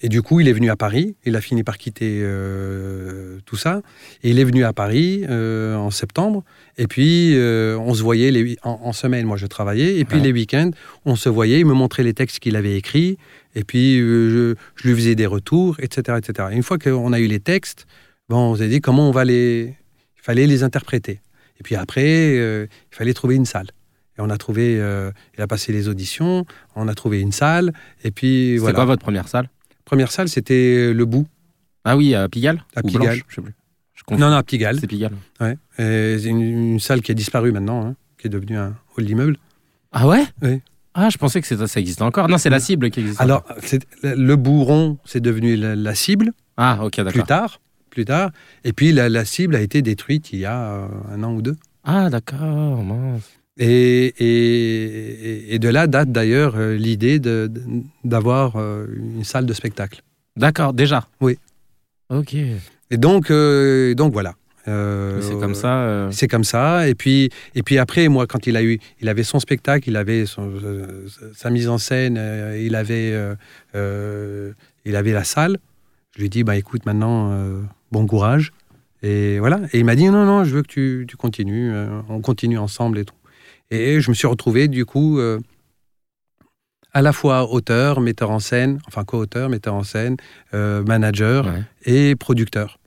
[0.01, 3.56] et du coup, il est venu à Paris, il a fini par quitter euh, tout
[3.56, 3.82] ça,
[4.21, 6.43] et il est venu à Paris euh, en septembre,
[6.77, 10.17] et puis euh, on se voyait les, en, en semaine, moi je travaillais, et puis
[10.17, 10.23] Ouais.
[10.25, 10.71] les week-ends,
[11.06, 13.17] on se voyait, il me montrait les textes qu'il avait écrits,
[13.56, 16.17] et puis je, je lui faisais des retours, etc.
[16.17, 16.49] etc.
[16.51, 17.88] Et une fois qu'on a eu les textes,
[18.29, 19.75] bon, on s'est dit comment on va les...
[20.17, 21.19] Il fallait les interpréter.
[21.63, 22.04] Et puis après,
[22.38, 23.67] euh, il fallait trouver une salle.
[24.17, 26.45] Et on a trouvé, euh, il a passé les auditions,
[26.76, 27.71] on a trouvé une salle,
[28.04, 28.76] et puis C'était voilà.
[28.76, 29.49] quoi votre première salle?
[29.86, 31.26] Première salle, c'était le bout.
[31.86, 33.04] Ah oui, à Pigalle À Ou Pigalle.
[33.04, 33.54] Blanche, je sais plus.
[33.93, 34.15] Je.
[34.15, 34.78] Non, non, à Pigalle.
[34.82, 35.13] C'est Pigalle.
[35.39, 35.54] Ouais.
[35.80, 39.06] Et C'est une, une salle qui a disparu maintenant, hein, qui est devenue un hall
[39.06, 39.38] d'immeuble.
[39.93, 40.26] Ah ouais?
[40.41, 40.60] Oui.
[40.93, 42.28] Ah, je pensais que c'était- ça existait encore.
[42.28, 43.21] Non, c'est la cible qui existe.
[43.21, 47.26] Alors, c'est- le bourron, c'est devenu la, la cible Ah, ok, plus d'accord.
[47.26, 47.62] tard,
[47.93, 48.32] plus tard.
[48.63, 51.41] Et puis la, la cible a été détruite il y a euh, un an ou
[51.41, 51.56] deux.
[51.84, 53.29] Ah, d'accord, mince.
[53.58, 57.19] Et, et, et de là date d'ailleurs euh, l'idée
[58.03, 60.01] d'avoir euh, une salle de spectacle.
[60.36, 61.38] D'accord, déjà Oui.
[62.10, 62.34] Ok.
[62.36, 64.34] Et donc, euh, donc voilà.
[64.67, 65.84] Euh, c'est comme ça.
[65.84, 66.88] euh, C'est comme ça.
[66.88, 69.97] Et puis, et puis après, moi, quand il a eu, il avait son spectacle, il
[69.97, 70.53] avait son-
[71.36, 72.19] sa mise en scène,
[72.60, 73.13] il avait,
[74.86, 75.58] il avait la salle.
[76.15, 77.32] Je lui ai dit, bah écoute, maintenant,
[77.93, 78.51] bon courage.
[79.03, 79.60] Et voilà.
[79.71, 81.71] Et il m'a dit, non, non, je veux que tu, tu continues.
[81.71, 83.15] euh, on continue ensemble et tout.
[83.71, 85.39] Et je me suis retrouvé, du coup, euh,
[86.93, 90.17] à la fois auteur, metteur en scène, enfin co-auteur, metteur en scène,
[90.53, 91.63] euh, manager ouais.
[91.86, 92.79] et producteur.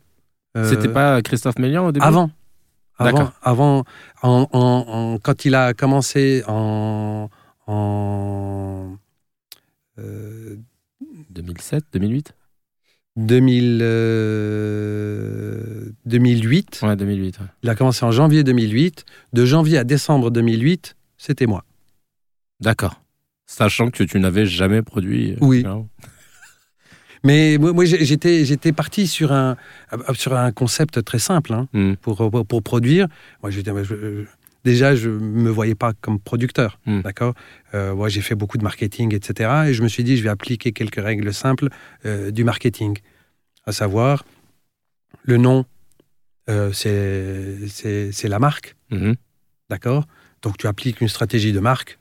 [0.65, 2.07] C'était pas Christophe Mélian au début?
[2.07, 2.31] Avant.
[2.99, 3.85] Avant, avant
[4.23, 7.29] en, en- en- quand il a commencé en,
[7.67, 8.97] en
[9.99, 10.57] euh,
[11.29, 12.33] 2007, 2008
[13.17, 17.39] 2000, euh, 2008, Ouais, 2008.
[17.41, 17.47] ouais.
[17.63, 19.05] il a commencé en janvier 2008.
[19.33, 21.65] De janvier à décembre 2008, c'était moi.
[22.61, 23.01] D'accord.
[23.47, 25.33] Sachant que tu n'avais jamais produit.
[25.33, 25.63] euh, Oui.
[25.63, 25.89] non
[27.25, 29.57] Mais moi, j'étais, j'étais parti sur un,
[30.15, 31.53] sur un concept très simple.
[31.55, 31.69] hein.
[31.73, 31.95] Hmm.
[31.97, 32.31] pour,
[32.63, 33.09] produire.
[33.43, 34.25] Moi, j'étais- je- je-
[34.67, 36.79] déjà, je ne me voyais pas comme producteur.
[36.87, 37.01] Mm.
[37.03, 37.35] D'accord?
[37.73, 39.69] Euh, Moi, j'ai fait beaucoup de marketing, etc.
[39.69, 41.69] Et je me suis dit, je vais appliquer quelques règles simples
[42.05, 42.99] euh, du marketing.
[43.65, 44.25] À savoir,
[45.23, 45.65] le nom,
[46.51, 48.75] euh, c'est la marque.
[48.91, 49.15] Mhm.
[49.71, 50.05] D'accord?
[50.43, 51.99] Donc, tu appliques une stratégie de marque.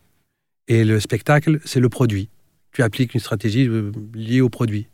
[0.68, 2.30] Et le spectacle, c'est le produit.
[2.72, 4.88] Tu appliques une stratégie euh, liée au produit.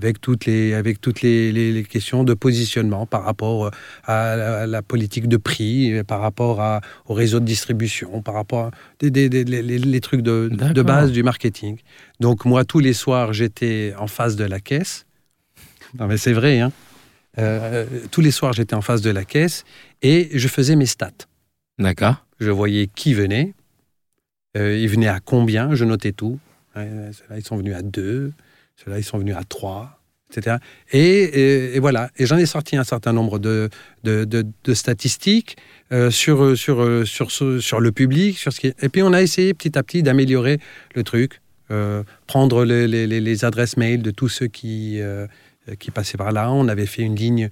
[0.00, 3.70] Avec toutes les, avec toutes les, les- les questions de positionnement par rapport euh,
[4.04, 8.22] à la, à la politique de prix, euh, par rapport à- au réseau de distribution,
[8.22, 11.78] par rapport à des, des- des- les, trucs de, de base du marketing.
[12.20, 15.04] Donc, moi, tous les soirs, j'étais en face de la caisse.
[15.98, 16.70] Non, mais c'est vrai, hein.
[17.38, 19.64] Euh, tous les soirs, j'étais en face de la caisse
[20.02, 21.10] et je faisais mes stats.
[21.80, 22.24] D'accord.
[22.38, 23.52] Je voyais qui venait,
[24.56, 26.38] euh, ils venaient à combien, je notais tout.
[26.76, 28.32] Ils sont venus à deux,
[28.84, 30.56] ceux-là, ils sont venus à trois, etc.
[30.92, 32.10] Et, voilà.
[32.16, 33.70] Et j'en ai sorti un certain nombre de,
[34.72, 35.56] statistiques
[35.92, 38.44] euh, sur, le public.
[38.62, 40.60] Et puis, on a essayé petit à petit d'améliorer
[40.94, 45.26] le truc, euh, prendre les, adresses mail de tous ceux qui, euh,
[45.78, 46.50] qui passaient par là.
[46.52, 47.50] On avait fait une ligne,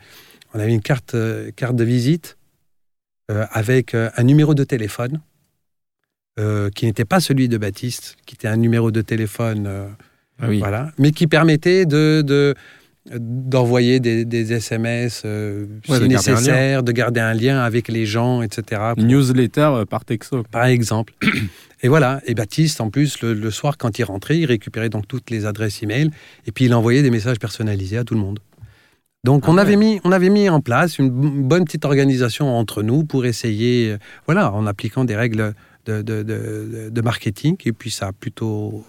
[0.54, 1.16] on avait une carte,
[1.56, 2.36] carte de visite
[3.28, 5.20] avec un numéro de téléphone
[6.76, 9.96] qui n'était pas celui de Baptiste, qui était un numéro de téléphone,
[10.40, 10.58] Ah oui.
[10.58, 12.54] voilà, mais qui permettait de, de-
[13.18, 18.04] d'envoyer des, des SMS euh, Ouais, si de nécessaire, de garder un lien avec les
[18.04, 18.82] gens, etc.
[18.96, 20.42] pour- Newsletter euh, par texto.
[20.50, 21.14] par exemple.
[21.82, 22.20] Et voilà.
[22.26, 25.44] Et Baptiste, en plus, le, le soir, quand il rentrait, il récupérait donc toutes les
[25.46, 26.10] adresses e-mail
[26.46, 28.38] et puis il envoyait des messages personnalisés à tout le monde.
[29.24, 29.60] Donc Ah on, ouais.
[29.60, 33.92] avait mis, on avait mis en place une bonne petite organisation entre nous pour essayer,
[33.92, 35.52] euh, voilà, en appliquant des règles
[35.84, 37.56] de, de- de- de marketing.
[37.66, 38.84] Et puis ça a plutôt,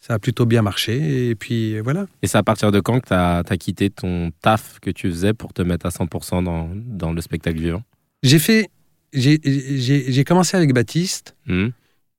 [0.00, 1.28] ça a plutôt bien marché.
[1.28, 2.06] Et puis voilà.
[2.22, 5.34] Et c'est à partir de quand que tu as, quitté ton taf que tu faisais
[5.34, 7.82] pour te mettre à 100% dans, dans le spectacle vivant?
[8.22, 8.68] J'ai fait,
[9.12, 11.36] j'ai- commencé avec Baptiste.
[11.46, 11.72] Mhm.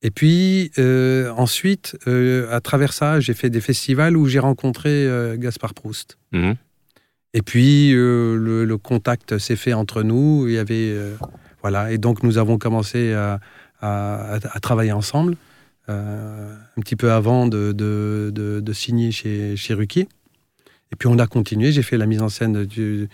[0.04, 4.90] Et puis euh, ensuite, euh, à travers ça, j'ai fait des festivals où j'ai rencontré
[4.90, 6.18] euh, Gaspard Proust.
[6.32, 6.56] Mhm.
[7.34, 10.48] Et puis le, le contact s'est fait entre nous.
[10.48, 10.96] Il y avait
[11.62, 13.40] voilà, et donc nous avons commencé à,
[13.80, 15.36] à- à travailler ensemble
[15.88, 20.08] un petit peu avant de, de- de- de signer chez, chez Ruquier.
[20.92, 21.72] Et puis on a continué.
[21.72, 23.10] J'ai fait la mise en scène du,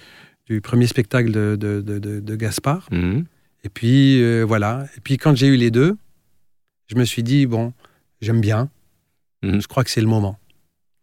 [0.46, 2.88] du premier spectacle de, de- de- Gaspard.
[2.92, 3.26] Mhm.
[3.64, 4.86] Et puis euh, voilà.
[4.98, 5.98] Et puis quand j'ai eu les deux,
[6.88, 7.74] je me suis dit bon,
[8.22, 8.70] j'aime bien.
[9.44, 9.62] Mhm.
[9.62, 10.38] Je crois que c'est le moment.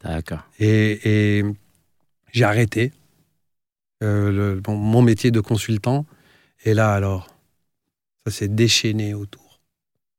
[0.02, 0.44] D'accord.
[0.58, 1.44] Et, et
[2.32, 2.92] j'ai arrêté
[4.02, 6.06] euh, le- bon, mon métier de consultant.
[6.64, 7.28] Et là alors,
[8.26, 9.60] ça s'est déchaîné autour.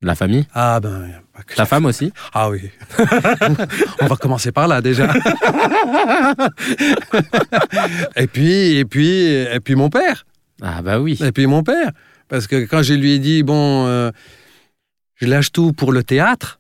[0.01, 0.47] La famille?
[0.53, 1.10] Ah ben,
[1.47, 2.69] que Ta femme aussi Ah oui.
[4.01, 5.13] On va commencer par là déjà.
[8.15, 10.25] et puis, et puis, et puis mon père.
[10.62, 11.17] Ah bah oui.
[11.23, 11.91] Et puis mon père.
[12.27, 14.12] Parce que quand je lui ai dit, bon, euh,
[15.15, 16.60] je lâche tout pour le théâtre,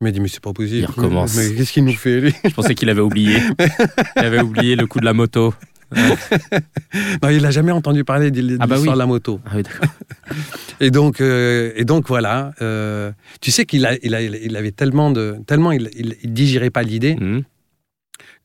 [0.00, 0.78] il m'a dit, mais c'est pas possible.
[0.78, 1.36] Il recommence.
[1.36, 2.34] Mais qu'est-ce qu'il nous fait, lui?
[2.42, 3.38] Je pensais qu'il avait oublié.
[4.16, 5.52] Il avait oublié le coup de la moto.
[7.22, 8.98] Non, il n'a jamais entendu parler de, de Ah bah l'histoire oui.
[8.98, 9.40] de la moto.
[9.46, 9.88] Ah oui, d'accord.
[10.80, 12.52] Et donc, euh, et donc voilà.
[12.62, 16.32] euh, tu sais qu'il a, il a- il avait tellement de, tellement il, il, il
[16.32, 17.42] digérait pas l'idée Mhm.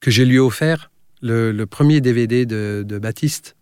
[0.02, 3.56] que je lui ai offert le, le premier DVD de, de Baptiste.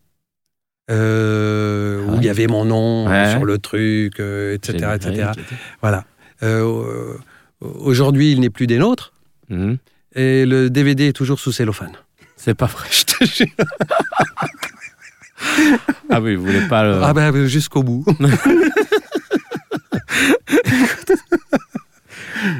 [0.89, 3.29] euh, Ah où il y avait mon nom Ouais.
[3.31, 5.31] sur le truc, etc..
[5.81, 6.05] Voilà.
[7.61, 9.13] Aujourd'hui, il n'est plus des nôtres
[9.49, 9.77] Mhm.
[10.15, 11.93] et le DVD est toujours sous cellophane.
[12.43, 12.87] C'est pas vrai.
[12.91, 13.47] Je te jure.
[16.09, 17.01] Ah oui, vous voulez pas le...
[17.01, 18.05] Ah ben jusqu'au bout.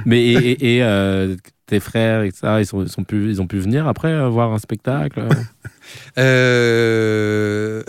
[0.05, 3.47] Mais et, et, euh, tes frères et ça, ils, sont, ils, sont pu, ils ont
[3.47, 5.27] pu venir après euh, voir un spectacle?
[6.17, 7.83] Euh...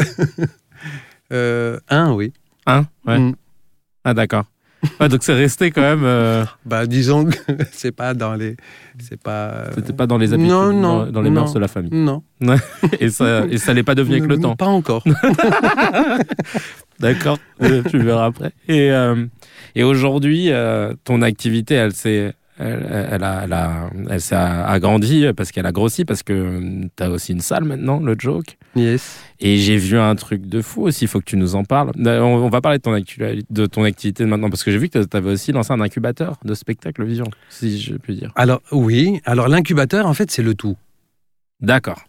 [1.32, 2.32] euh, Un, oui.
[2.66, 3.20] Un Ouais.
[3.20, 3.36] Mm.
[4.02, 4.46] Ah d'accord.
[5.00, 6.02] Ouais, donc c'est resté quand même.
[6.04, 7.36] euh, Bah, disons que
[7.72, 8.56] c'est pas dans les.
[8.98, 9.64] C'est pas.
[9.74, 11.90] C'était pas dans les habitudes, Non, non, dans, les mœurs de la famille.
[11.92, 12.22] Non.
[13.00, 14.54] Et ça, et ça l'est pas devenu avec le temps.
[14.56, 15.02] Pas encore.
[17.00, 18.52] D'accord, euh, tu verras après.
[18.68, 19.26] Et, euh,
[19.74, 25.26] et aujourd'hui, euh, ton activité, elle s'est, elle, elle a, elle a- elle s'est agrandie
[25.36, 26.60] parce qu'elle a grossi, parce que
[26.96, 28.56] tu as aussi une salle maintenant, le joke.
[28.76, 29.18] Yes.
[29.40, 31.90] Et j'ai vu un truc de fou aussi, il faut que tu nous en parles.
[32.06, 32.92] Euh, On, on va parler de ton,
[33.50, 36.38] de ton activité maintenant, parce que j'ai vu que tu avais aussi lancé un incubateur
[36.44, 38.32] de spectacle vivant, si je puis dire.
[38.36, 39.20] Alors, oui.
[39.24, 40.76] Alors, l'incubateur, en fait, c'est le tout.
[41.60, 42.04] D'accord.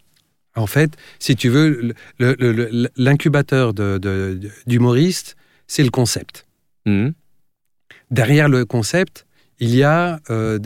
[0.56, 1.94] En fait, si tu veux,
[2.98, 5.36] l'incubateur de, de- de- d'humoriste,
[5.68, 6.46] c'est le concept.
[6.86, 7.14] Mhm.
[8.12, 9.26] Derrière le concept,
[9.60, 10.60] il y a euh,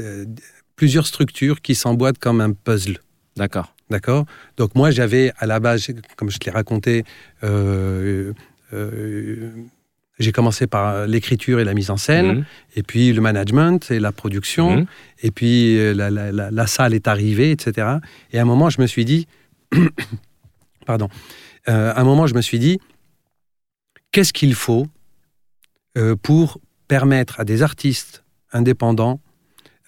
[0.76, 3.00] plusieurs structures qui s'emboîtent comme un puzzle.
[3.36, 3.74] D'accord.
[3.90, 4.26] D'accord?
[4.58, 7.04] Donc, moi, j'avais à la base, comme je te l'ai raconté,
[7.44, 8.34] euh,
[8.74, 9.52] euh,
[10.20, 12.46] j'ai commencé par l'écriture et la mise en scène, Mhm.
[12.76, 14.86] et puis le management et la production, Mhm.
[15.24, 17.88] et puis la, la- la- la salle est arrivée, etc.
[18.32, 19.28] Et à un moment, je me suis dit,
[20.86, 21.10] pardon,
[21.68, 22.80] Euh, à un moment, je me suis dit,
[24.12, 24.88] qu'est-ce qu'il faut
[26.24, 29.20] pour permettre à des artistes indépendants,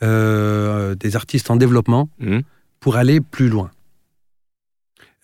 [0.04, 2.42] euh, des artistes en développement, Mhm.
[2.80, 3.72] pour aller plus loin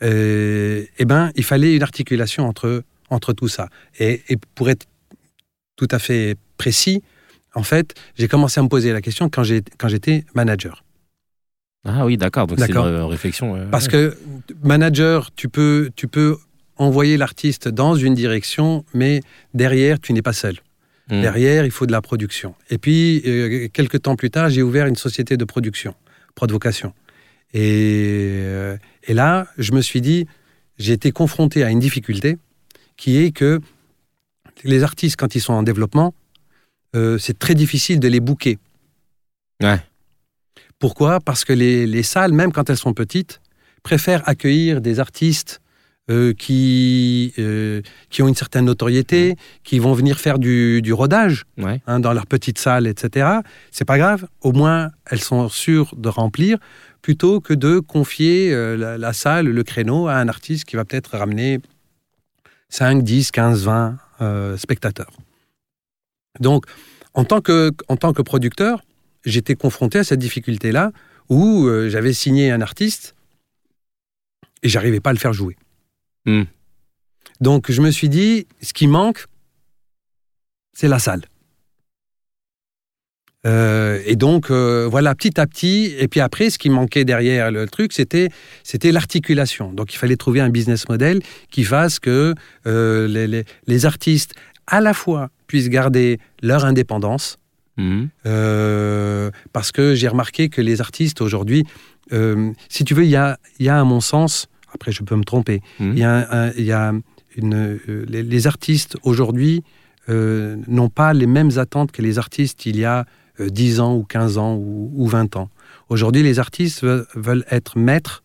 [0.04, 3.70] Euh, Eh bien, il fallait une articulation entre, entre tout ça.
[4.00, 4.86] Et, et pour être
[5.76, 7.02] tout à fait précis,
[7.56, 10.84] en fait, j'ai commencé à me poser la question quand j'étais manager.
[11.86, 12.46] Ah oui, d'accord.
[12.48, 13.56] Donc c'est une euh, réflexion.
[13.56, 13.92] euh, Parce ouais.
[13.92, 14.18] que
[14.64, 16.38] manager, tu peux, tu peux
[16.76, 19.22] envoyer l'artiste dans une direction, mais
[19.56, 20.58] derrière, tu n'es pas seul.
[21.10, 21.22] Mhm.
[21.22, 22.56] Derrière, il faut de la production.
[22.70, 25.96] Et puis, euh, quelques temps plus tard, j'ai ouvert une société de production,
[26.36, 26.94] Prodvocation.
[27.54, 30.28] Et, euh, et là, je me suis dit,
[30.78, 32.38] j'ai été confronté à une difficulté
[32.98, 33.62] qui est que
[34.64, 36.14] les artistes, quand ils sont en développement,
[36.96, 38.58] euh, c'est très difficile de les booker.
[39.62, 39.80] Ouais.
[40.80, 41.20] Pourquoi?
[41.20, 43.40] Parce que les, les salles, même quand elles sont petites,
[43.82, 45.62] préfèrent accueillir des artistes
[46.10, 51.44] euh, qui, euh, qui ont une certaine notoriété, qui vont venir faire du, du rodage
[51.58, 51.82] Ouais.
[51.86, 53.28] hein, dans leur petite salle, etc.
[53.72, 56.58] C'est pas grave, au moins elles sont sûres de remplir,
[57.02, 60.86] plutôt que de confier euh, la, la salle, le créneau à un artiste qui va
[60.86, 61.60] peut-être ramener
[62.70, 65.12] 5, 10, 15, 20 euh, spectateurs.
[66.40, 66.66] Donc,
[67.14, 68.82] en tant que, en tant que producteur,
[69.26, 70.92] j'étais confronté à cette difficulté-là
[71.30, 73.14] où j'avais signé un artiste
[74.64, 75.58] et j'arrivais pas à le faire jouer.
[76.28, 76.44] Hmm.
[77.42, 79.26] Donc, je me suis dit, ce qui manque,
[80.74, 81.24] c'est la salle.
[83.46, 87.50] Euh, et donc, euh, voilà, petit à petit, et puis après, ce qui manquait derrière
[87.52, 88.30] le truc, c'était,
[88.64, 89.72] c'était l'articulation.
[89.72, 92.34] Donc, il fallait trouver un business model qui fasse que
[92.66, 94.34] euh, les, les- les artistes,
[94.66, 97.38] à la fois, puissent garder leur indépendance,
[98.26, 101.64] euh, parce que j'ai remarqué que les artistes aujourd'hui,
[102.70, 105.16] si tu veux, il y a, il y a à mon sens, après je peux
[105.16, 105.94] me tromper, Mhm.
[105.94, 106.94] il y a, un- il y a
[107.36, 109.64] une, euh, les, les artistes aujourd'hui
[110.10, 113.06] euh, n'ont pas les mêmes attentes que les artistes il y a
[113.40, 115.50] euh, 10 ans ou 15 ans ou, ou 20 ans.
[115.90, 118.24] Aujourd'hui, les artistes veulent, être maîtres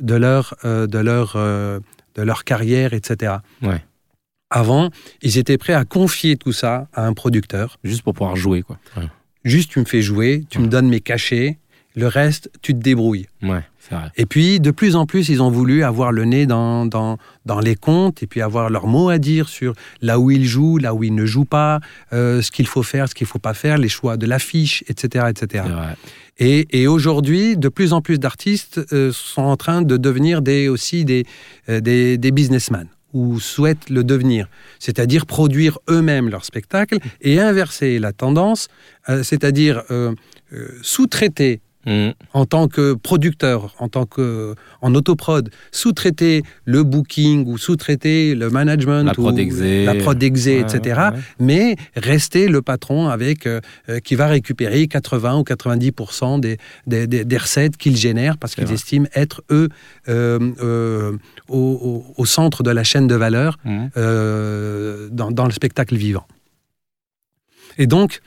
[0.00, 3.36] de leur, euh, de leur, de leur carrière, etc.
[3.62, 3.84] Ouais.
[4.50, 4.90] Avant,
[5.22, 7.76] ils étaient prêts à confier tout ça à un producteur.
[7.84, 8.78] Juste pour pouvoir jouer, quoi.
[8.96, 9.08] Ouais,
[9.44, 11.58] Juste, tu me fais jouer, tu me donnes mes cachets,
[11.98, 13.26] le reste, tu te débrouilles.
[13.42, 14.10] Ouais, c'est vrai.
[14.16, 17.58] Et puis, de plus en plus, ils ont voulu avoir le nez dans, dans, dans
[17.58, 20.94] les comptes et puis avoir leur mot à dire sur là où ils jouent, là
[20.94, 21.80] où ils ne jouent pas,
[22.12, 24.84] euh, ce qu'il faut faire, ce qu'il ne faut pas faire, les choix de l'affiche,
[24.88, 25.26] etc.
[25.28, 25.64] etc.
[26.38, 30.68] Et, et aujourd'hui, de plus en plus d'artistes euh, sont en train de devenir des,
[30.68, 31.24] aussi des,
[31.68, 37.98] euh, des, des businessmen ou souhaitent le devenir, c'est-à-dire produire eux-mêmes leur spectacle et inverser
[37.98, 38.68] la tendance,
[39.08, 40.14] euh, c'est-à-dire euh,
[40.52, 42.12] euh, sous-traiter Mhm.
[42.34, 48.50] en tant que producteur, en tant que en autoprod, sous-traiter le booking ou sous-traiter le
[48.50, 49.84] management, La ou prod exé.
[49.84, 50.80] la prod exé, Ouais, etc.
[51.12, 51.22] ouais, ouais.
[51.38, 55.92] Mais rester le patron avec euh, euh, qui va récupérer 80 ou 90
[56.40, 59.68] des, des, des- des recettes qu'il génère parce qu'ils estiment être eux
[60.08, 61.12] euh, euh,
[61.48, 63.56] au, au- au centre de la chaîne de valeur
[63.96, 66.26] euh, dans, dans le spectacle vivant.
[67.78, 68.20] Et donc,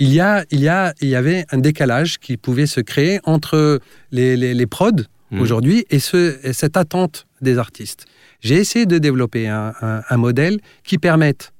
[0.00, 3.20] il, y a, il, y a, il y avait un décalage qui pouvait se créer
[3.24, 3.78] entre
[4.10, 5.40] les, les, les prods Mhm.
[5.42, 8.04] aujourd'hui et, ce, et cette attente des artistes.
[8.40, 11.52] J'ai essayé de développer un, un- un modèle qui permette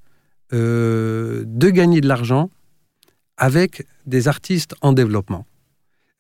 [0.53, 2.51] euh, de gagner de l'argent
[3.37, 5.47] avec des artistes en développement.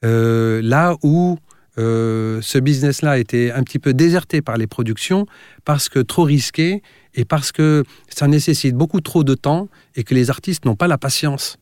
[0.04, 1.38] Euh, là où
[1.78, 5.26] euh, ce business-là était un petit peu déserté par les productions
[5.64, 6.82] parce que trop risqué
[7.14, 10.86] et parce que ça nécessite beaucoup trop de temps et que les artistes n'ont pas
[10.88, 11.56] la patience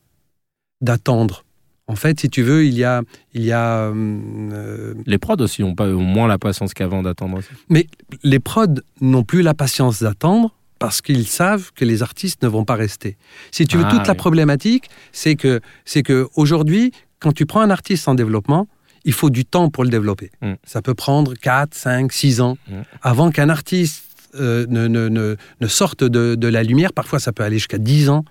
[0.81, 1.43] d'attendre.
[1.87, 3.01] En fait, si tu veux, il y a,
[3.33, 7.39] il y a euh, Les prods aussi ont pas moins la patience qu'avant d'attendre.
[7.67, 7.87] mais
[8.23, 8.67] les prods
[9.01, 13.17] n'ont plus la patience d'attendre parce qu'ils savent que les artistes ne vont pas rester.
[13.51, 17.61] Si tu veux, Ah, toute la problématique, c'est que, c'est que aujourd'hui, quand tu prends
[17.61, 18.67] un artiste en développement,
[19.03, 20.29] il faut du temps pour le développer.
[20.41, 20.53] Mm.
[20.63, 22.73] Ça peut prendre 4, 5, 6 ans Mm.
[23.01, 24.03] avant qu'un artiste
[24.39, 26.93] euh, ne, ne- ne- ne sorte de, de la lumière.
[26.93, 28.23] Parfois, ça peut aller jusqu'à 10 ans.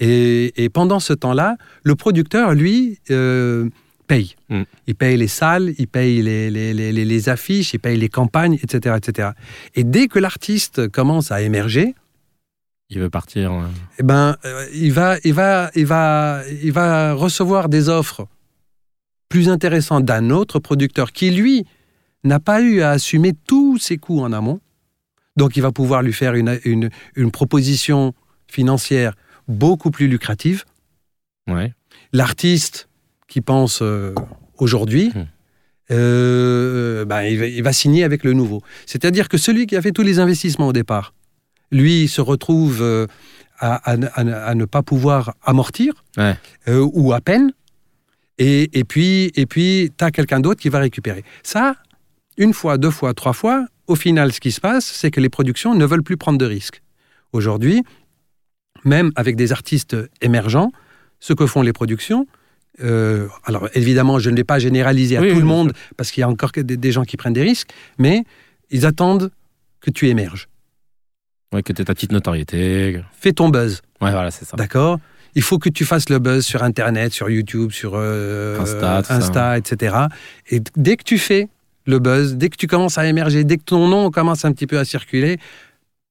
[0.00, 3.68] Et, et pendant ce temps-là, le producteur, lui, euh,
[4.06, 4.36] paye.
[4.50, 4.62] Mm.
[4.86, 8.08] Il paye les salles, il paye les, les- les- les- les affiches, il paye les
[8.08, 8.96] campagnes, etc.
[8.98, 9.30] etc.
[9.74, 11.94] Et dès que l'artiste commence à émerger,
[12.88, 13.52] Il veut partir.
[13.52, 13.62] euh,
[13.98, 18.26] eh ben, euh, il, va, il, va, il, va, il va recevoir des offres
[19.28, 21.64] plus intéressantes d'un autre producteur qui, lui,
[22.22, 24.60] n'a pas eu à assumer tous ses coûts en amont.
[25.36, 28.14] Donc, il va pouvoir lui faire une, une, une proposition
[28.46, 29.14] financière
[29.48, 30.64] beaucoup plus lucrative.
[31.48, 31.72] Ouais.
[32.12, 32.88] L'artiste
[33.28, 34.14] qui pense euh,
[34.58, 35.24] aujourd'hui, Hmm.
[35.90, 38.62] euh, ben, il, va, il va signer avec le nouveau.
[38.86, 41.14] C'est-à-dire que celui qui a fait tous les investissements au départ,
[41.70, 43.06] lui se retrouve euh,
[43.58, 46.36] à, à ne- à ne- à ne pas pouvoir amortir, Ouais.
[46.68, 47.52] ou à peine,
[48.38, 51.24] et, et puis et puis tu as quelqu'un d'autre qui va récupérer.
[51.42, 51.76] Ça,
[52.36, 55.28] une fois, deux fois, trois fois, au final, ce qui se passe, c'est que les
[55.30, 56.82] productions ne veulent plus prendre de risques.
[57.32, 57.82] Aujourd'hui,
[58.86, 60.70] même avec des artistes émergents,
[61.20, 62.26] ce que font les productions,
[62.82, 66.10] euh, alors évidemment, je ne vais pas généraliser à Oui, tout oui, le monde, parce
[66.10, 68.24] qu'il y a encore des, des gens qui prennent des risques, mais
[68.70, 69.30] ils attendent
[69.80, 70.48] que tu émerges.
[71.52, 73.02] Ouais, que tu ta petite notoriété.
[73.12, 74.56] Fais ton buzz, Ouais, voilà, c'est ça.
[74.56, 74.98] d'accord?
[75.34, 79.08] Il faut que tu fasses le buzz sur Internet, sur YouTube, sur euh, Insta, tout
[79.08, 79.14] ça.
[79.16, 79.96] Insta, etc.
[80.50, 81.48] Et dès que tu fais
[81.86, 84.66] le buzz, dès que tu commences à émerger, dès que ton nom commence un petit
[84.66, 85.38] peu à circuler,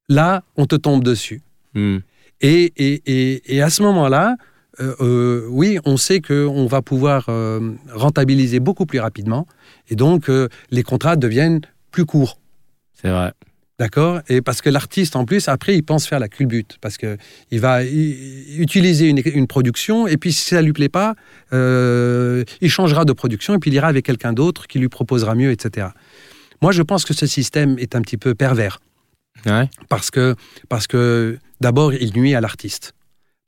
[0.09, 1.41] là, on te tombe dessus.
[1.73, 1.97] Hmm.
[2.41, 4.35] Et, et, et, et à ce moment-là,
[4.81, 9.47] euh, euh, oui, on sait qu'on va pouvoir euh, rentabiliser beaucoup plus rapidement.
[9.89, 12.39] Et donc, euh, les contrats deviennent plus courts.
[12.93, 13.31] C'est vrai.
[13.79, 14.21] D'accord?
[14.29, 16.77] Et parce que l'artiste, en plus, après, il pense faire la culbute.
[16.81, 20.89] Parce qu'il va i- utiliser une, une production, et puis si ça ne lui plaît
[20.89, 21.15] pas,
[21.51, 25.51] il changera de production, et puis il ira avec quelqu'un d'autre qui lui proposera mieux,
[25.51, 25.87] etc.
[26.61, 28.79] Moi, je pense que ce système est un petit peu pervers.
[29.45, 29.69] Ouais.
[29.89, 30.35] Parce que,
[30.69, 32.93] parce que d'abord, il nuit à l'artiste.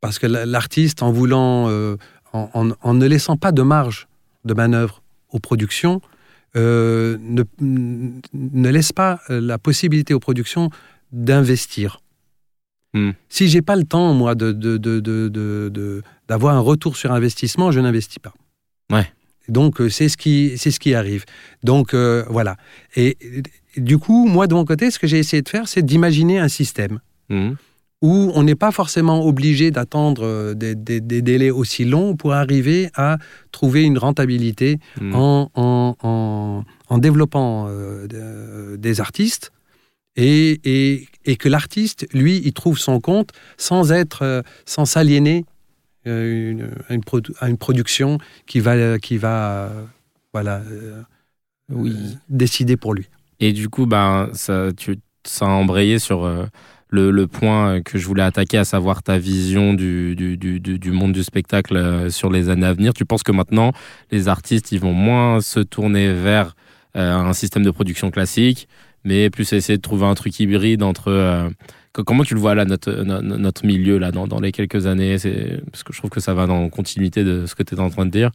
[0.02, 1.98] Parce que la- l'artiste, en voulant, euh,
[2.34, 4.08] en, en- en ne laissant pas de marge
[4.46, 6.02] de manœuvre aux productions,
[6.56, 10.70] euh, ne, ne laisse pas la possibilité aux productions
[11.12, 12.00] d'investir.
[12.94, 13.12] Hmm.
[13.30, 17.80] Si j'ai pas le temps, moi, de, de- de- d'avoir un retour sur investissement, je
[17.80, 18.34] n'investis pas.
[18.92, 19.12] Ouais.
[19.50, 21.26] Donc, euh, c'est ce, qui, c'est ce qui arrive.
[21.64, 22.56] Donc, euh, voilà.
[22.96, 23.18] Et,
[23.76, 26.40] et du coup, moi, de mon côté, ce que j'ai essayé de faire, c'est d'imaginer
[26.40, 27.56] un système Hmm.
[28.02, 32.34] Où on n'est pas forcément obligé d'attendre euh, des, des- des délais aussi longs pour
[32.34, 33.18] arriver à
[33.52, 35.16] trouver une rentabilité Hmm.
[35.16, 39.52] en, en- en- en développant euh, de- des artistes
[40.16, 45.46] et, et- et que l'artiste, lui, il trouve son compte sans être, euh, sans s'aliéner
[46.06, 49.84] euh, une- à, une produ- à une production qui va, qui va euh,
[50.34, 51.02] voilà, euh,
[51.72, 51.92] Oui.
[51.98, 53.10] euh, décider pour lui.
[53.40, 56.46] Et du coup, ben, ça, tu, ça a embrayé sur euh,
[56.90, 61.12] le, le point que je voulais attaquer, à savoir ta vision du, du, du, monde
[61.12, 62.94] du spectacle euh, sur les années à venir.
[62.94, 63.74] Tu penses que maintenant,
[64.12, 66.56] les artistes, ils vont moins se tourner vers
[66.96, 68.68] euh, un système de production classique,
[69.04, 71.10] mais plus essayer de trouver un truc hybride entre...
[71.10, 71.50] euh,
[71.94, 74.52] co- comment tu le vois là, notre, no- no- notre milieu, là, dans, dans les
[74.54, 75.18] quelques années?
[75.72, 77.90] Parce que je trouve que ça va dans continuité de ce que tu es en
[77.90, 78.32] train de dire.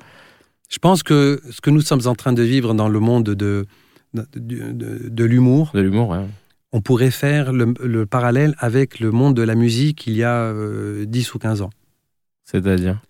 [0.71, 3.35] Je pense que ce que nous sommes en train de vivre dans le monde de,
[4.15, 6.19] de, de- de- de l'humour, De l'humour, ouais.
[6.73, 10.37] On pourrait faire le, le parallèle avec le monde de la musique il y a
[10.37, 11.71] euh, 10 ou 15 ans.
[12.45, 13.01] C'est-à-dire?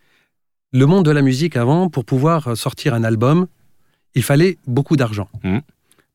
[0.72, 3.46] Le monde de la musique avant, pour pouvoir sortir un album,
[4.14, 5.28] il fallait beaucoup d'argent.
[5.44, 5.62] Mhm.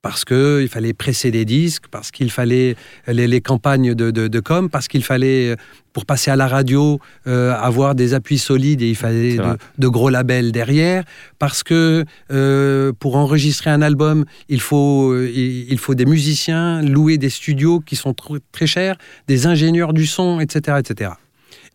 [0.03, 2.75] Parce qu'il fallait presser des disques, parce qu'il fallait
[3.07, 5.55] les, les campagnes de, de- de com, parce qu'il fallait,
[5.91, 9.87] pour passer à la radio, euh, avoir des appuis solides et il fallait de, de
[9.87, 11.03] gros labels derrière,
[11.39, 16.81] parce que euh, pour enregistrer un album, il faut, euh, il, il faut des musiciens,
[16.83, 20.77] louer des studios qui sont tr- très chers, des ingénieurs du son, etc.
[20.79, 21.11] etc.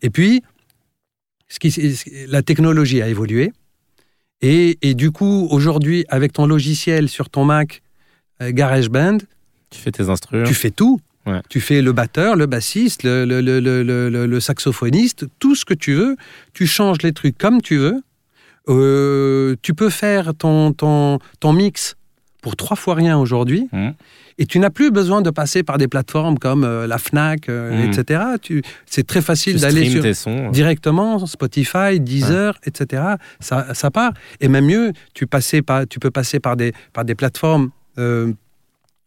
[0.01, 0.41] Et puis,
[1.49, 3.51] ce qui, la technologie a évolué.
[4.41, 7.81] Et, et du coup, aujourd'hui, avec ton logiciel sur ton Mac,
[8.41, 9.17] GarageBand,
[9.69, 10.99] Tu fais tes instruments tu fais tout.
[11.25, 11.41] Ouais.
[11.47, 16.17] Tu fais le batteur, le bassiste, le, saxophoniste, tout ce que tu veux.
[16.53, 18.01] Tu changes les trucs comme tu veux.
[18.69, 21.95] Euh, tu peux faire ton, ton, ton mix
[22.41, 23.69] pour trois fois rien aujourd'hui.
[23.71, 23.93] Mhm.
[24.39, 27.71] Et tu n'as plus besoin de passer par des plateformes comme euh, la FNAC, euh,
[27.85, 27.91] Mhm.
[27.91, 28.23] etc.
[28.85, 30.49] C'est très facile d'aller sur sons.
[30.51, 33.03] directement Spotify, Deezer, etc.
[33.39, 34.11] Ça, ça part.
[34.41, 37.69] Et même mieux, tu, passais par, tu peux passer par des, par des plateformes.
[37.97, 38.31] Euh,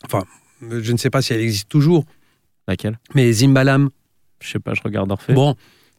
[0.04, 0.24] enfin,
[0.62, 2.04] je ne sais pas si elle existe toujours,
[2.68, 2.98] Laquelle?
[3.14, 3.90] Mais Zimbalam.
[4.42, 5.32] Je sais pas, je regarde Orphée.
[5.32, 5.54] Bon,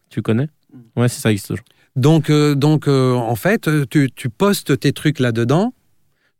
[0.09, 0.49] Tu connais?
[0.95, 1.65] Ouais, c'est ça existe toujours.
[1.95, 5.73] donc, euh, donc euh, en fait, tu, tu postes tes trucs là-dedans.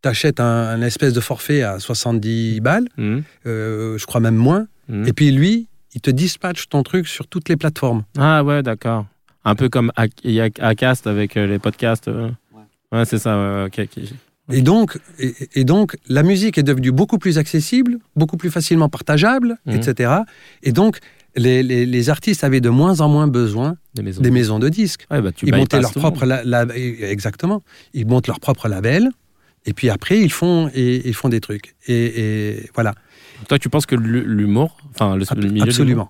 [0.03, 4.67] Tu achètes un, un espèce de forfait à 70 balles, euh, je crois même moins.
[4.89, 5.07] Mhm.
[5.07, 8.03] Et puis lui, il te dispatche ton truc sur toutes les plateformes.
[8.17, 9.05] Ah ouais, d'accord.
[9.43, 9.91] Un peu comme
[10.59, 12.09] Acast avec les podcasts.
[12.91, 13.37] Ouais, c'est ça.
[13.37, 14.03] ouais, ok, ok.
[14.51, 18.87] Et donc, et, et donc, la musique est devenue beaucoup plus accessible, beaucoup plus facilement
[18.89, 19.75] partageable, Mhm.
[19.75, 20.11] etc.
[20.63, 20.99] Et donc,
[21.35, 24.21] les, les- les artistes avaient de moins en moins besoin Des maisons.
[24.21, 25.05] des maisons de disques.
[25.11, 27.61] Ouais, bah, ils montaient leur propre la- la- exactement.
[27.93, 29.09] Ils montent leur propre label.
[29.65, 31.75] Et puis après, ils font, et, ils font des trucs.
[31.87, 32.93] Et, et voilà.
[33.49, 36.07] Toi, tu penses que l'hu- l'humour, enfin le, Ab- le milieu absolument.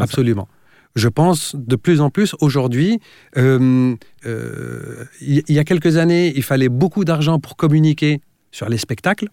[0.00, 0.48] Absolument.
[0.96, 2.98] Je pense de plus en plus aujourd'hui,
[3.36, 3.94] euh,
[4.26, 8.20] euh, il y a quelques années, il fallait beaucoup d'argent pour communiquer
[8.50, 9.28] sur les spectacles,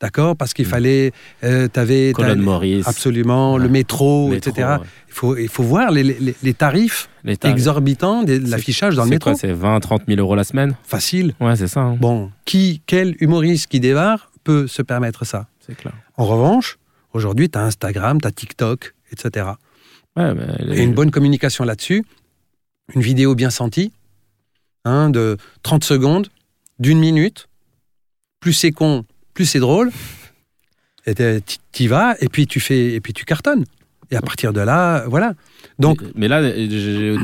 [0.00, 0.70] d'accord Parce qu'il Mm.
[0.70, 1.12] fallait,
[1.44, 2.86] euh, tu avais Colin Maurice.
[2.86, 3.62] absolument Ouais.
[3.62, 4.68] le métro, métro, etc.
[4.80, 4.86] ouais.
[5.08, 7.56] Il faut, il faut voir les, les- les tarifs Les tarifs.
[7.56, 9.32] exorbitants de l'affichage dans le métro.
[9.34, 10.76] C'est 20, 30 000 euros la semaine?
[10.84, 11.34] Facile.
[11.40, 11.80] Ouais, c'est ça.
[11.80, 11.96] hein.
[11.98, 15.46] Bon, qui, quel humoriste qui démarre peut se permettre ça?
[15.66, 15.94] C'est clair.
[16.18, 16.78] En revanche,
[17.14, 19.46] aujourd'hui, tu as Instagram, tu as TikTok, etc.
[20.16, 22.04] Ouais, les- et une bonne communication là-dessus,
[22.94, 23.92] une vidéo bien sentie,
[24.84, 26.28] hein, de 30 secondes,
[26.78, 27.48] d'une minute,
[28.40, 29.04] plus c'est con,
[29.34, 29.90] plus c'est drôle,
[31.06, 31.14] et
[31.72, 33.64] t'y vas, et puis tu fais, et puis tu cartonnes.
[34.12, 35.34] Et à partir de là, voilà.
[35.78, 36.42] Donc, mais, mais là,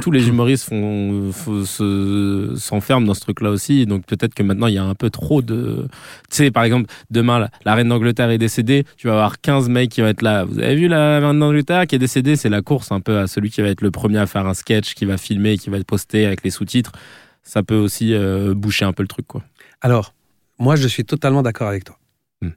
[0.03, 1.33] tous les humoristes font,
[1.65, 3.87] se- s'enferment dans ce truc-là aussi.
[3.87, 5.89] Donc peut-être que maintenant, il y a un peu trop de.
[6.31, 8.85] Tu sais, par exemple, demain, la, la reine d'Angleterre est décédée.
[8.97, 10.45] Tu vas avoir 15 mecs qui vont être là.
[10.45, 12.37] Vous avez vu la reine d'Angleterre qui est décédée?
[12.37, 14.55] C'est la course un peu à celui qui va être le premier à faire un
[14.55, 16.93] sketch, qui va filmer, qui va être posté avec les sous-titres.
[17.43, 19.43] Ça peut aussi euh, boucher un peu le truc, quoi.
[19.81, 20.15] alors,
[20.59, 21.99] moi, je suis totalement d'accord avec toi.
[22.41, 22.49] Hmm.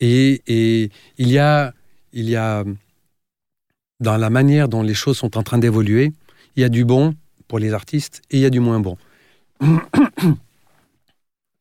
[0.00, 1.72] Et, et il y a,
[2.12, 2.64] il y a,
[4.00, 6.12] dans la manière dont les choses sont en train d'évoluer,
[6.56, 7.14] il y a du bon
[7.48, 8.96] pour les artistes et il y a du moins bon.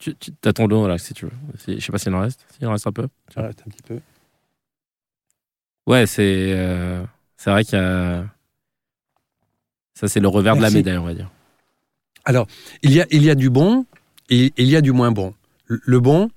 [0.01, 1.31] Tu, tu as ton lot là, si tu veux.
[1.57, 2.45] Si- je sais pas s'il en reste.
[2.57, 3.09] S'il en reste un peu.
[3.35, 3.99] J'arrête un petit peu.
[5.87, 7.03] Ouais, c'est euh,
[7.35, 8.25] c'est vrai qu'il y a.
[9.95, 11.29] Ça, c'est le revers de la médaille, on va dire.
[12.81, 13.85] Il y a, il y a du bon
[14.29, 15.33] et il y a du moins bon.
[15.65, 16.29] Le le bon,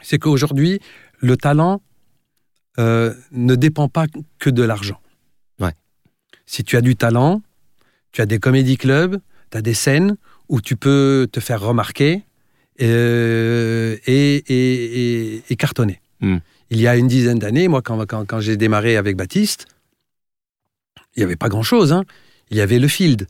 [0.00, 0.80] c'est qu'aujourd'hui,
[1.18, 1.82] le talent
[2.78, 4.06] euh, ne dépend pas
[4.38, 4.98] que de l'argent.
[6.50, 7.42] Si tu as du talent,
[8.12, 9.18] tu as des comédie clubs,
[9.50, 10.16] tu as des scènes
[10.48, 12.22] où tu peux te faire remarquer
[12.80, 16.00] euh, et, et- et- et cartonner.
[16.20, 16.38] Hmm.
[16.70, 19.66] Il y a une dizaine d'années, moi, quand, quand- quand j'ai démarré avec Baptiste,
[21.16, 21.92] il n'y avait pas grand-chose.
[21.92, 22.04] hein.
[22.50, 23.26] Il y avait le field,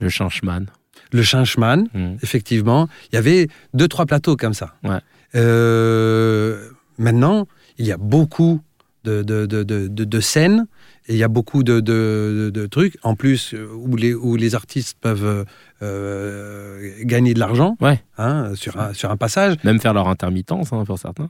[0.00, 0.66] Le changeman.
[1.12, 2.16] le Chinchman, Mm.
[2.22, 2.88] effectivement.
[3.12, 4.74] Il y avait deux, trois plateaux comme ça.
[4.82, 4.98] Ouais.
[5.36, 7.46] Euh, maintenant,
[7.78, 8.60] il y a beaucoup
[9.04, 10.66] de, de, de, de, de- de scènes
[11.08, 14.54] et il y a beaucoup de, de, trucs, en plus, euh, où les, où les
[14.54, 15.44] artistes peuvent
[15.82, 18.00] euh, gagner de l'argent Ouais.
[18.18, 21.28] hein, sur, un, sur un passage Même faire leur intermittence, hein, pour certains.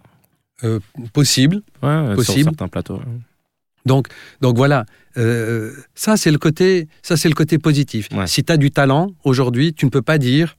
[0.64, 0.78] euh,
[1.12, 1.62] possible.
[1.82, 2.24] Ouais, Possible.
[2.38, 3.00] Sur certains plateaux.
[3.86, 4.06] Donc,
[4.40, 4.84] donc voilà,
[5.16, 8.08] euh, ça c'est le côté, ça c'est le côté positif.
[8.14, 8.26] Ouais.
[8.28, 10.56] Si tu as du talent aujourd'hui, tu ne peux pas dire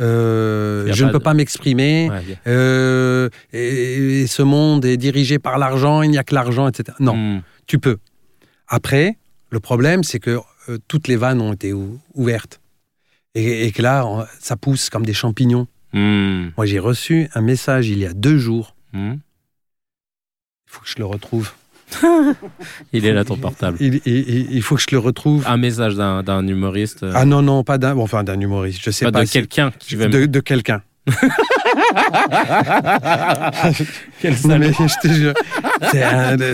[0.00, 2.10] euh, je pas ne peux de- pas m'exprimer.
[2.10, 6.66] Ouais, euh, et, et ce monde est dirigé par l'argent, il n'y a que l'argent,
[6.66, 6.96] etc.
[6.98, 7.42] Non, Mm.
[7.68, 7.98] tu peux.
[8.68, 9.16] Après,
[9.50, 12.60] le problème, c'est que euh, toutes les vannes ont été ou- ouvertes.
[13.34, 15.66] Et, et que là, on- ça pousse comme des champignons.
[15.92, 16.48] Mm.
[16.56, 18.74] Moi, j'ai reçu un message il y a deux jours.
[18.92, 19.12] Mm.
[19.14, 19.18] Il
[20.66, 21.52] faut que je le retrouve.
[22.92, 23.76] Il est là, ton portable.
[23.80, 25.44] Il, il- il- il faut que je le retrouve.
[25.46, 27.02] Un message d'un humoriste.
[27.04, 28.80] euh, Ah non, non, pas d'un bon, enfin, d'un humoriste.
[28.82, 29.20] Je sais pas pas.
[29.20, 30.82] de si- quelqu'un qui va de, de quelqu'un.
[34.20, 35.34] Quel mais je te jure,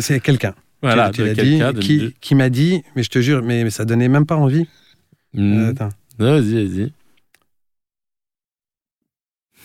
[0.03, 0.55] c'est quelqu'un.
[0.83, 1.73] Voilà, tu, de quelqu'un.
[1.73, 4.37] dit, qui, qui m'a dit, mais je te jure, mais, mais ça donnait même pas
[4.37, 4.67] envie.
[5.35, 5.53] Mm.
[5.53, 5.91] Euh, attends.
[6.19, 6.93] Vas-y, vas-y.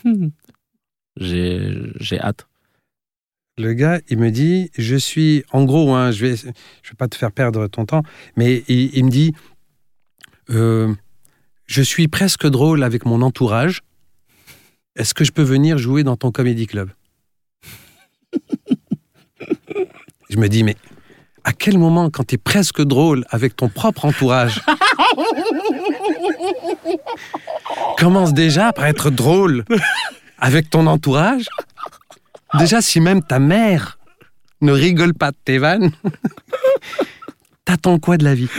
[1.18, 2.47] J'ai j'ai hâte.
[3.57, 7.07] Le gars, il me dit, je suis, en gros, hein, je vais, je vais pas
[7.07, 8.03] te faire perdre ton temps,
[8.36, 9.34] mais il, il me dit,
[10.49, 10.93] euh,
[11.66, 13.82] je suis presque drôle avec mon entourage.
[14.97, 16.89] Est-ce que je peux venir jouer dans ton comédie club?
[20.30, 20.76] Je me dis, mais
[21.46, 24.62] à quel moment, quand tu es presque drôle avec ton propre entourage,
[27.98, 29.64] commence déjà par être drôle
[30.39, 31.46] avec ton entourage?
[32.58, 34.00] Déjà, si même ta mère
[34.62, 35.91] ne rigole pas de tes vannes,
[37.66, 38.50] t'attends quoi de la vie?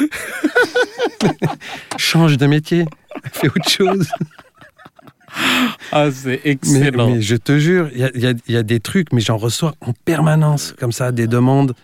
[1.96, 2.84] Change de métier,
[3.32, 4.08] fais autre chose.
[5.90, 7.10] Ah, c'est excellent.
[7.10, 9.92] mais je te jure, y y il y a des trucs, mais j'en reçois en
[9.92, 11.74] permanence, comme ça, des demandes.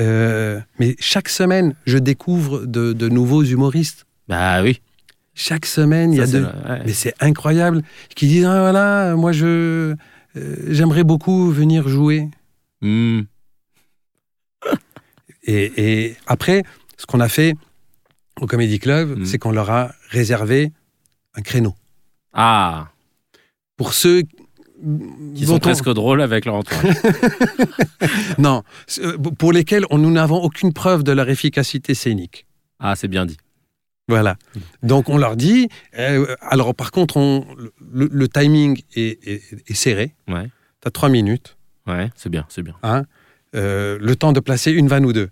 [0.00, 4.06] Euh, mais chaque semaine, je découvre de, de nouveaux humoristes.
[4.28, 4.80] Bah oui.
[5.34, 6.44] Chaque semaine, il y a c'est de...
[6.44, 6.82] la- ouais.
[6.86, 7.82] Mais c'est incroyable.
[8.14, 9.94] Qui disent, ah, voilà, moi, je...
[10.36, 12.28] euh, J'aimerais beaucoup venir jouer.
[12.82, 13.22] Hmm.
[15.48, 16.64] Et, et après,
[16.96, 17.54] ce qu'on a fait
[18.40, 19.26] au Comedy Club, Mhm.
[19.26, 20.72] c'est qu'on leur a réservé
[21.34, 21.74] un créneau.
[22.32, 22.88] Ah,
[23.76, 24.22] Pour ceux
[25.34, 26.94] qui sont on- presque drôles avec leur entourage.
[28.38, 28.62] Non,
[28.98, 32.46] euh, pour lesquels nous n'avons aucune preuve de leur efficacité scénique.
[32.78, 33.36] ah, c'est bien dit.
[34.08, 34.36] Voilà.
[34.82, 35.68] Donc on leur dit.
[35.98, 37.44] euh, alors par contre, on,
[37.92, 40.14] le, le timing est, est- est serré.
[40.28, 40.44] Ouais.
[40.82, 41.56] Tu as trois minutes.
[41.86, 42.74] Ouais, c'est bien, c'est bien.
[42.82, 43.04] hein,
[43.54, 45.30] euh, le temps de placer une vanne ou deux.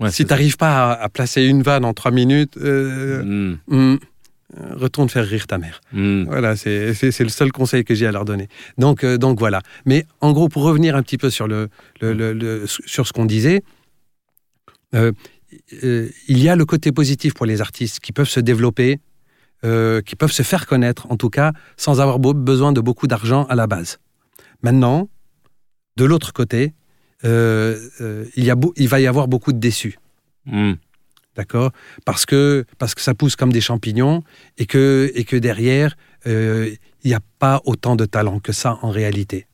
[0.00, 3.22] Ouais, si tu n'arrives pas à, à placer une vanne en trois minutes, euh.
[3.22, 3.98] Hmm, euh,
[4.56, 5.80] retourne faire rire ta mère.
[5.92, 6.24] hmm.
[6.24, 8.48] Voilà, c'est le seul conseil que j'ai à leur donner.
[8.78, 9.60] Donc, euh, donc voilà.
[9.86, 11.68] Mais en gros, pour revenir un petit peu sur, le,
[12.00, 13.62] le- le- le- sur ce qu'on disait,
[14.94, 15.12] euh,
[15.84, 18.98] euh, il y a le côté positif pour les artistes qui peuvent se développer,
[19.64, 23.44] euh, qui peuvent se faire connaître, en tout cas, sans avoir besoin de beaucoup d'argent
[23.44, 23.98] à la base.
[24.62, 25.08] Maintenant,
[25.96, 26.74] de l'autre côté,
[27.24, 29.98] euh, euh, il, y a beau- il va y avoir beaucoup de déçus.
[30.46, 30.72] Hmm.
[31.36, 31.70] D'accord?
[32.04, 34.24] Parce que, parce que ça pousse comme des champignons
[34.58, 38.78] et que, et que derrière, euh, il n'y a pas autant de talent que ça
[38.82, 39.46] en réalité.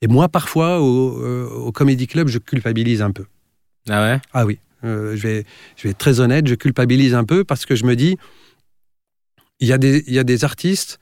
[0.00, 3.26] Et moi, parfois, au, euh, au Comedy Club, je culpabilise un peu.
[3.88, 4.20] Ah ouais?
[4.32, 5.44] Ah oui, euh, je, vais,
[5.76, 8.16] je vais être très honnête, je culpabilise un peu parce que je me dis,
[9.60, 10.98] il y a des, il y a des artistes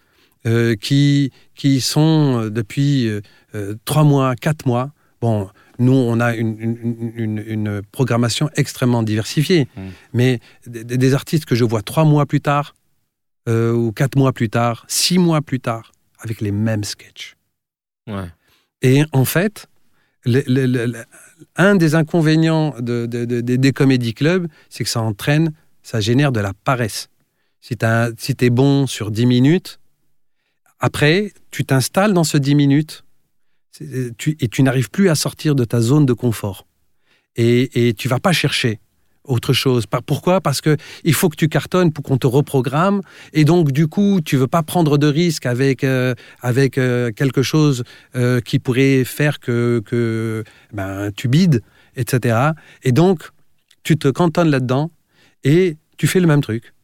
[0.46, 3.20] euh, qui, qui sont euh, depuis euh,
[3.55, 4.90] euh, trois mois, quatre mois.
[5.20, 5.48] Bon,
[5.83, 9.80] nous, on a une, une- une- une programmation extrêmement diversifiée, Mm.
[10.14, 12.74] mais des, des artistes que je vois trois mois plus tard,
[13.49, 17.37] euh, ou quatre mois plus tard, six mois plus tard, avec les mêmes sketchs.
[18.07, 18.28] Ouais.
[18.83, 19.66] Et en fait,
[20.24, 21.05] le- le- le- le-
[21.57, 25.53] un des inconvénients de- de- de- de- des comédie clubs, c'est que ça entraîne,
[25.83, 27.09] ça génère de la paresse.
[27.61, 27.87] Si tu
[28.18, 29.78] si es bon sur 10 minutes,
[30.80, 33.05] après, tu t'installes dans ce 10 minutes
[33.73, 36.66] tu- et tu n'arrives plus à sortir de ta zone de confort.
[37.37, 38.81] Et, et tu vas pas chercher
[39.25, 39.85] autre chose.
[40.07, 40.41] Pourquoi?
[40.41, 43.01] Parce que il faut que tu cartonnes pour qu'on te reprogramme.
[43.33, 47.43] Et donc, du coup, tu veux pas prendre de risques avec, euh, avec euh, quelque
[47.43, 47.85] chose
[48.16, 51.62] euh, qui pourrait faire que, que ben, tu bides,
[51.97, 52.53] etc.
[52.83, 53.31] Et donc,
[53.83, 54.91] tu te cantonnes là-dedans
[55.45, 56.75] et tu fais le même truc.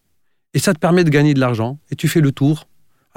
[0.54, 2.68] Et ça te permet de gagner de l'argent et tu fais le tour.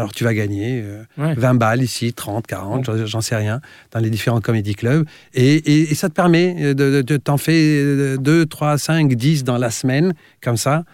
[0.01, 1.35] Alors, tu vas gagner euh, Ouais.
[1.35, 5.05] 20 balles ici, 30, 40, j'en- j'en sais rien, dans les différents comédie clubs.
[5.35, 9.43] Et, et- et ça te permet de, de, de- t'en fais 2, 3, 5, 10
[9.43, 10.85] dans la semaine, comme ça.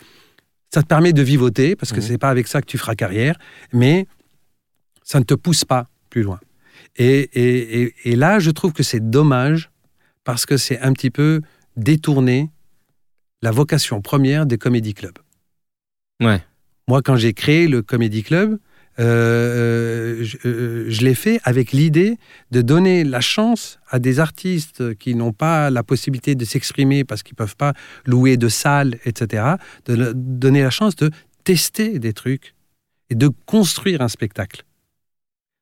[0.74, 2.02] Ça te permet de vivoter, parce que Mhm.
[2.02, 3.38] c'est pas avec ça que tu feras carrière,
[3.72, 4.08] mais
[5.04, 6.42] ça ne te pousse pas plus loin.
[6.98, 9.70] Et, et- et- et là, je trouve que c'est dommage,
[10.26, 11.40] parce que c'est un petit peu
[11.78, 12.50] détourner
[13.42, 15.18] la vocation première des comédie clubs.
[16.22, 16.42] Ouais.
[16.90, 18.60] Moi, quand j'ai créé le Comedy Club,
[19.00, 22.18] euh, je, euh, je l'ai fait avec l'idée
[22.52, 27.24] de donner la chance à des artistes qui n'ont pas la possibilité de s'exprimer parce
[27.24, 27.74] qu'ils ne peuvent pas
[28.06, 29.44] louer de salles, etc.,
[29.86, 31.12] de donner la chance de
[31.44, 32.56] tester des trucs
[33.10, 34.64] et de construire un spectacle.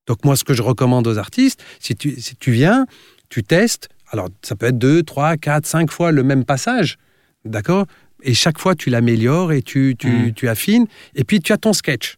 [0.08, 2.86] Donc moi, ce que je recommande aux artistes, si tu, si tu viens,
[3.30, 6.98] tu testes, alors ça peut être deux, trois, quatre, cinq fois le même passage,
[7.44, 7.86] d'accord?
[8.24, 10.34] Et chaque fois, tu l'améliores et tu, tu, Mm.
[10.34, 12.18] tu affines, et puis tu as ton sketch.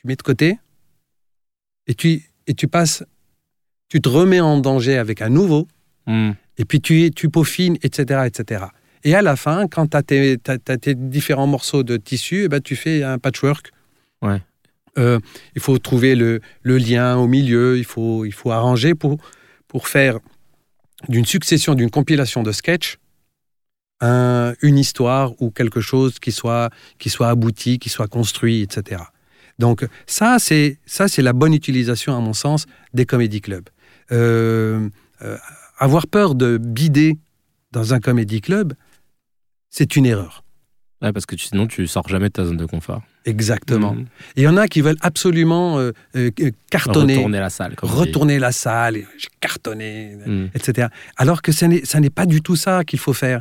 [0.00, 0.58] Tu mets de côté,
[1.86, 3.04] et tu, et tu passes,
[3.88, 5.68] tu te remets en danger avec un nouveau,
[6.06, 6.32] Hmm.
[6.56, 8.64] et puis tu, tu peaufines, etc., etc.
[9.04, 12.74] Et à la fin, quand tu as, tes différents morceaux de tissu, eh ben, tu
[12.74, 13.70] fais un patchwork.
[14.22, 14.40] Ouais.
[14.98, 15.20] Euh,
[15.54, 19.18] il faut trouver le, le lien au milieu, il faut, il faut arranger pour,
[19.68, 20.18] pour faire
[21.08, 22.96] d'une succession, d'une compilation de sketchs,
[24.00, 29.02] un- une histoire ou quelque chose qui soit, qui soit abouti, qui soit construit, etc.
[29.60, 33.68] Donc ça, c'est ça, c'est la bonne utilisation, à mon sens, des comédie clubs.
[34.10, 34.88] Euh,
[35.22, 35.36] euh,
[35.78, 37.18] avoir peur de bider
[37.72, 38.72] dans un comédie club,
[39.68, 40.42] c'est une erreur.
[41.02, 43.02] Ouais, parce que tu- sinon, tu sors jamais de ta zone de confort.
[43.24, 43.94] Exactement.
[44.36, 46.30] Et il y en a qui veulent absolument euh, euh,
[46.70, 47.74] cartonner, Retourner la salle.
[47.82, 48.96] retourner la salle,
[49.40, 50.46] cartonné, Hmm.
[50.54, 50.88] etc.
[51.16, 53.40] Alors que ça n'est ça n'est pas du tout ça qu'il faut faire.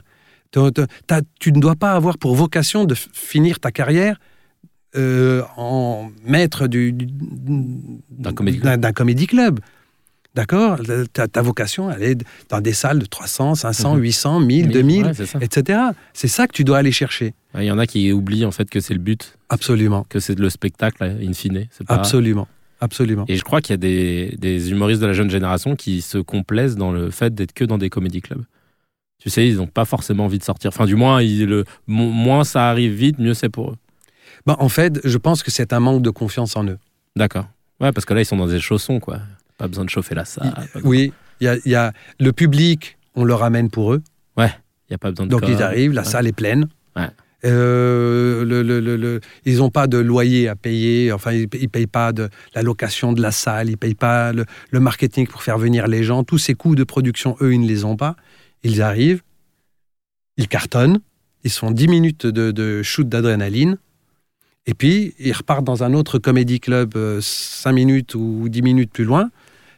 [0.52, 4.20] Tu ne dois pas avoir pour vocation de finir ta carrière
[4.96, 8.34] euh, en maître d'un
[8.94, 9.60] comédie, club.
[10.36, 10.80] D'accord?
[11.14, 15.12] Ta, vocation, elle est dans des salles de 300, 500, 800, 1000, 2000,
[15.42, 15.80] etc.
[16.14, 17.34] C'est ça que tu dois aller chercher.
[17.56, 19.38] Il y en a qui oublient en fait que c'est le but.
[19.50, 20.06] Absolument.
[20.08, 21.66] Que c'est le spectacle, in fine.
[21.88, 22.48] Absolument.
[22.82, 23.26] Absolument.
[23.28, 26.18] Et je crois qu'il y a des, des, humoristes de la jeune génération qui se
[26.18, 28.46] complaisent dans le fait d'être que dans des comédie clubs.
[29.22, 30.70] Tu sais, ils n'ont pas forcément envie de sortir.
[30.70, 33.76] Enfin, du moins, le, moins ça arrive vite, mieux c'est pour eux.
[34.46, 36.78] Bah, en fait, je pense que c'est un manque de confiance en eux.
[37.16, 37.48] D'accord.
[37.80, 39.20] Ouais, parce que là, ils sont dans des chaussons, quoi.
[39.58, 40.54] Pas besoin de chauffer la salle.
[40.84, 44.02] oui, il y a, le public, on le ramène pour eux.
[44.38, 44.52] Ouais,
[44.88, 46.68] il n'y a pas besoin de Donc ils arrivent, la salle est pleine.
[46.96, 47.10] Ouais.
[47.46, 51.88] Euh, le, le, le, ils n'ont pas de loyer à payer, enfin, ils ne payent
[51.88, 55.58] pas de la location de la salle, ils ne payent pas le, marketing pour faire
[55.58, 56.24] venir les gens.
[56.24, 58.16] Tous ces coûts de production, eux, ils ne les ont pas.
[58.64, 59.22] Ils arrivent,
[60.36, 61.00] ils cartonnent,
[61.46, 63.78] ils font 10 minutes de, de shoot d'adrénaline,
[64.66, 68.92] et puis ils repartent dans un autre comédie club 5 euh, minutes ou 10 minutes
[68.92, 69.30] plus loin,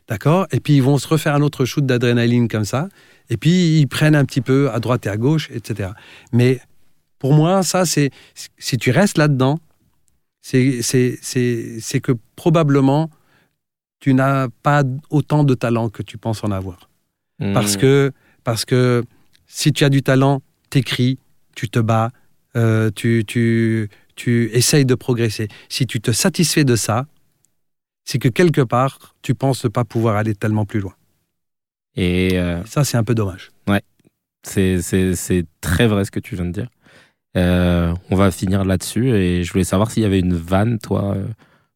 [0.08, 0.48] d'accord?
[0.52, 2.90] Et puis ils vont se refaire un autre shoot d'adrénaline comme ça,
[3.30, 5.92] et puis ils prennent un petit peu à droite et à gauche, etc.
[6.34, 6.60] Mais
[7.20, 8.12] pour moi, ça, c'est
[8.58, 9.60] si tu restes là-dedans,
[10.42, 10.82] c'est
[12.02, 13.10] que probablement
[14.00, 16.90] tu n'as pas autant de talent que tu penses en avoir.
[17.40, 17.54] Hmm.
[17.54, 18.12] Parce, que,
[18.44, 19.04] parce que
[19.48, 21.20] si tu as du talent, t'écris,
[21.56, 22.12] tu te bats,
[22.56, 25.48] euh, tu, tu, tu essayes de progresser.
[25.70, 27.08] Si tu te satisfais de ça,
[28.06, 30.94] c'est que quelque part, tu penses ne pas pouvoir aller tellement plus loin.
[31.96, 33.52] Et euh, ça, c'est un peu dommage.
[33.68, 33.82] Ouais,
[34.44, 36.70] c'est très vrai ce que tu viens de dire.
[37.38, 41.16] Euh, on va finir là-dessus et je voulais savoir s'il y avait une vanne, toi,
[41.16, 41.26] euh,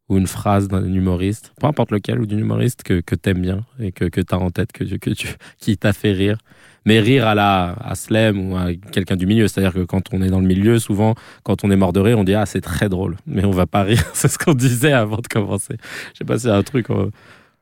[0.10, 3.66] ou une phrase d'un humoriste, peu importe lequel, ou d'un humoriste que, que t'aimes bien
[3.80, 6.38] et que, que t'as en tête, que, que tu, qui t'a fait rire.
[6.86, 10.22] Mais rire à la à Slem ou à quelqu'un du milieu, c'est-à-dire que quand on
[10.22, 12.62] est dans le milieu, souvent, quand on est mort de rire, on dit ah c'est
[12.62, 14.04] très drôle, mais on va pas rire.
[14.14, 15.78] c'est ce qu'on disait avant de commencer.
[16.14, 16.90] Je sais pas si c'est un truc.
[16.90, 17.10] Euh,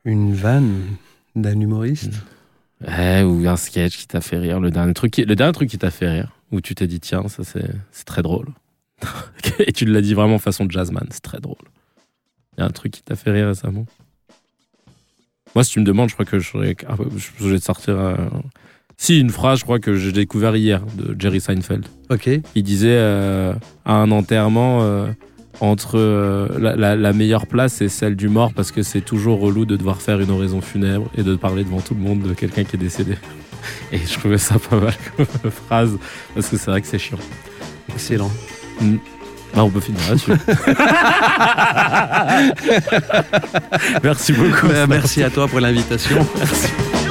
[0.04, 0.82] une vanne
[1.34, 2.12] d'un humoriste.
[2.82, 4.60] ou un sketch qui t'a fait rire.
[4.60, 7.26] Le dernier truc, le dernier truc qui t'a fait rire où tu t'es dit, tiens,
[7.28, 8.48] ça c'est très drôle.
[9.58, 11.56] Et tu l'as dit vraiment façon jazzman, c'est très drôle.
[12.56, 13.86] Il y a un truc qui t'a fait rire récemment?
[15.54, 17.96] Moi, si tu me demandes, je crois que je vais te sortir.
[18.96, 21.86] Si, une phrase, je crois que j'ai découvert hier de Jerry Seinfeld.
[22.10, 22.28] Ok.
[22.54, 23.52] Il disait euh,
[23.84, 24.80] à un enterrement.
[24.82, 25.06] Euh,
[25.60, 29.76] entre euh, la, meilleure place et celle du mort parce que c'est toujours relou de
[29.76, 32.76] devoir faire une oraison funèbre et de parler devant tout le monde de quelqu'un qui
[32.76, 33.16] est décédé.
[33.92, 35.26] Et je trouvais ça pas mal comme
[35.68, 35.96] phrase
[36.34, 37.18] parce que c'est vrai que c'est chiant.
[37.92, 38.30] Excellent.
[38.80, 38.96] Mm.
[39.54, 40.32] Bah, on peut finir là-dessus.
[44.02, 44.66] merci beaucoup.
[44.66, 46.26] Bah, merci à toi pour l'invitation.
[46.36, 46.72] Merci.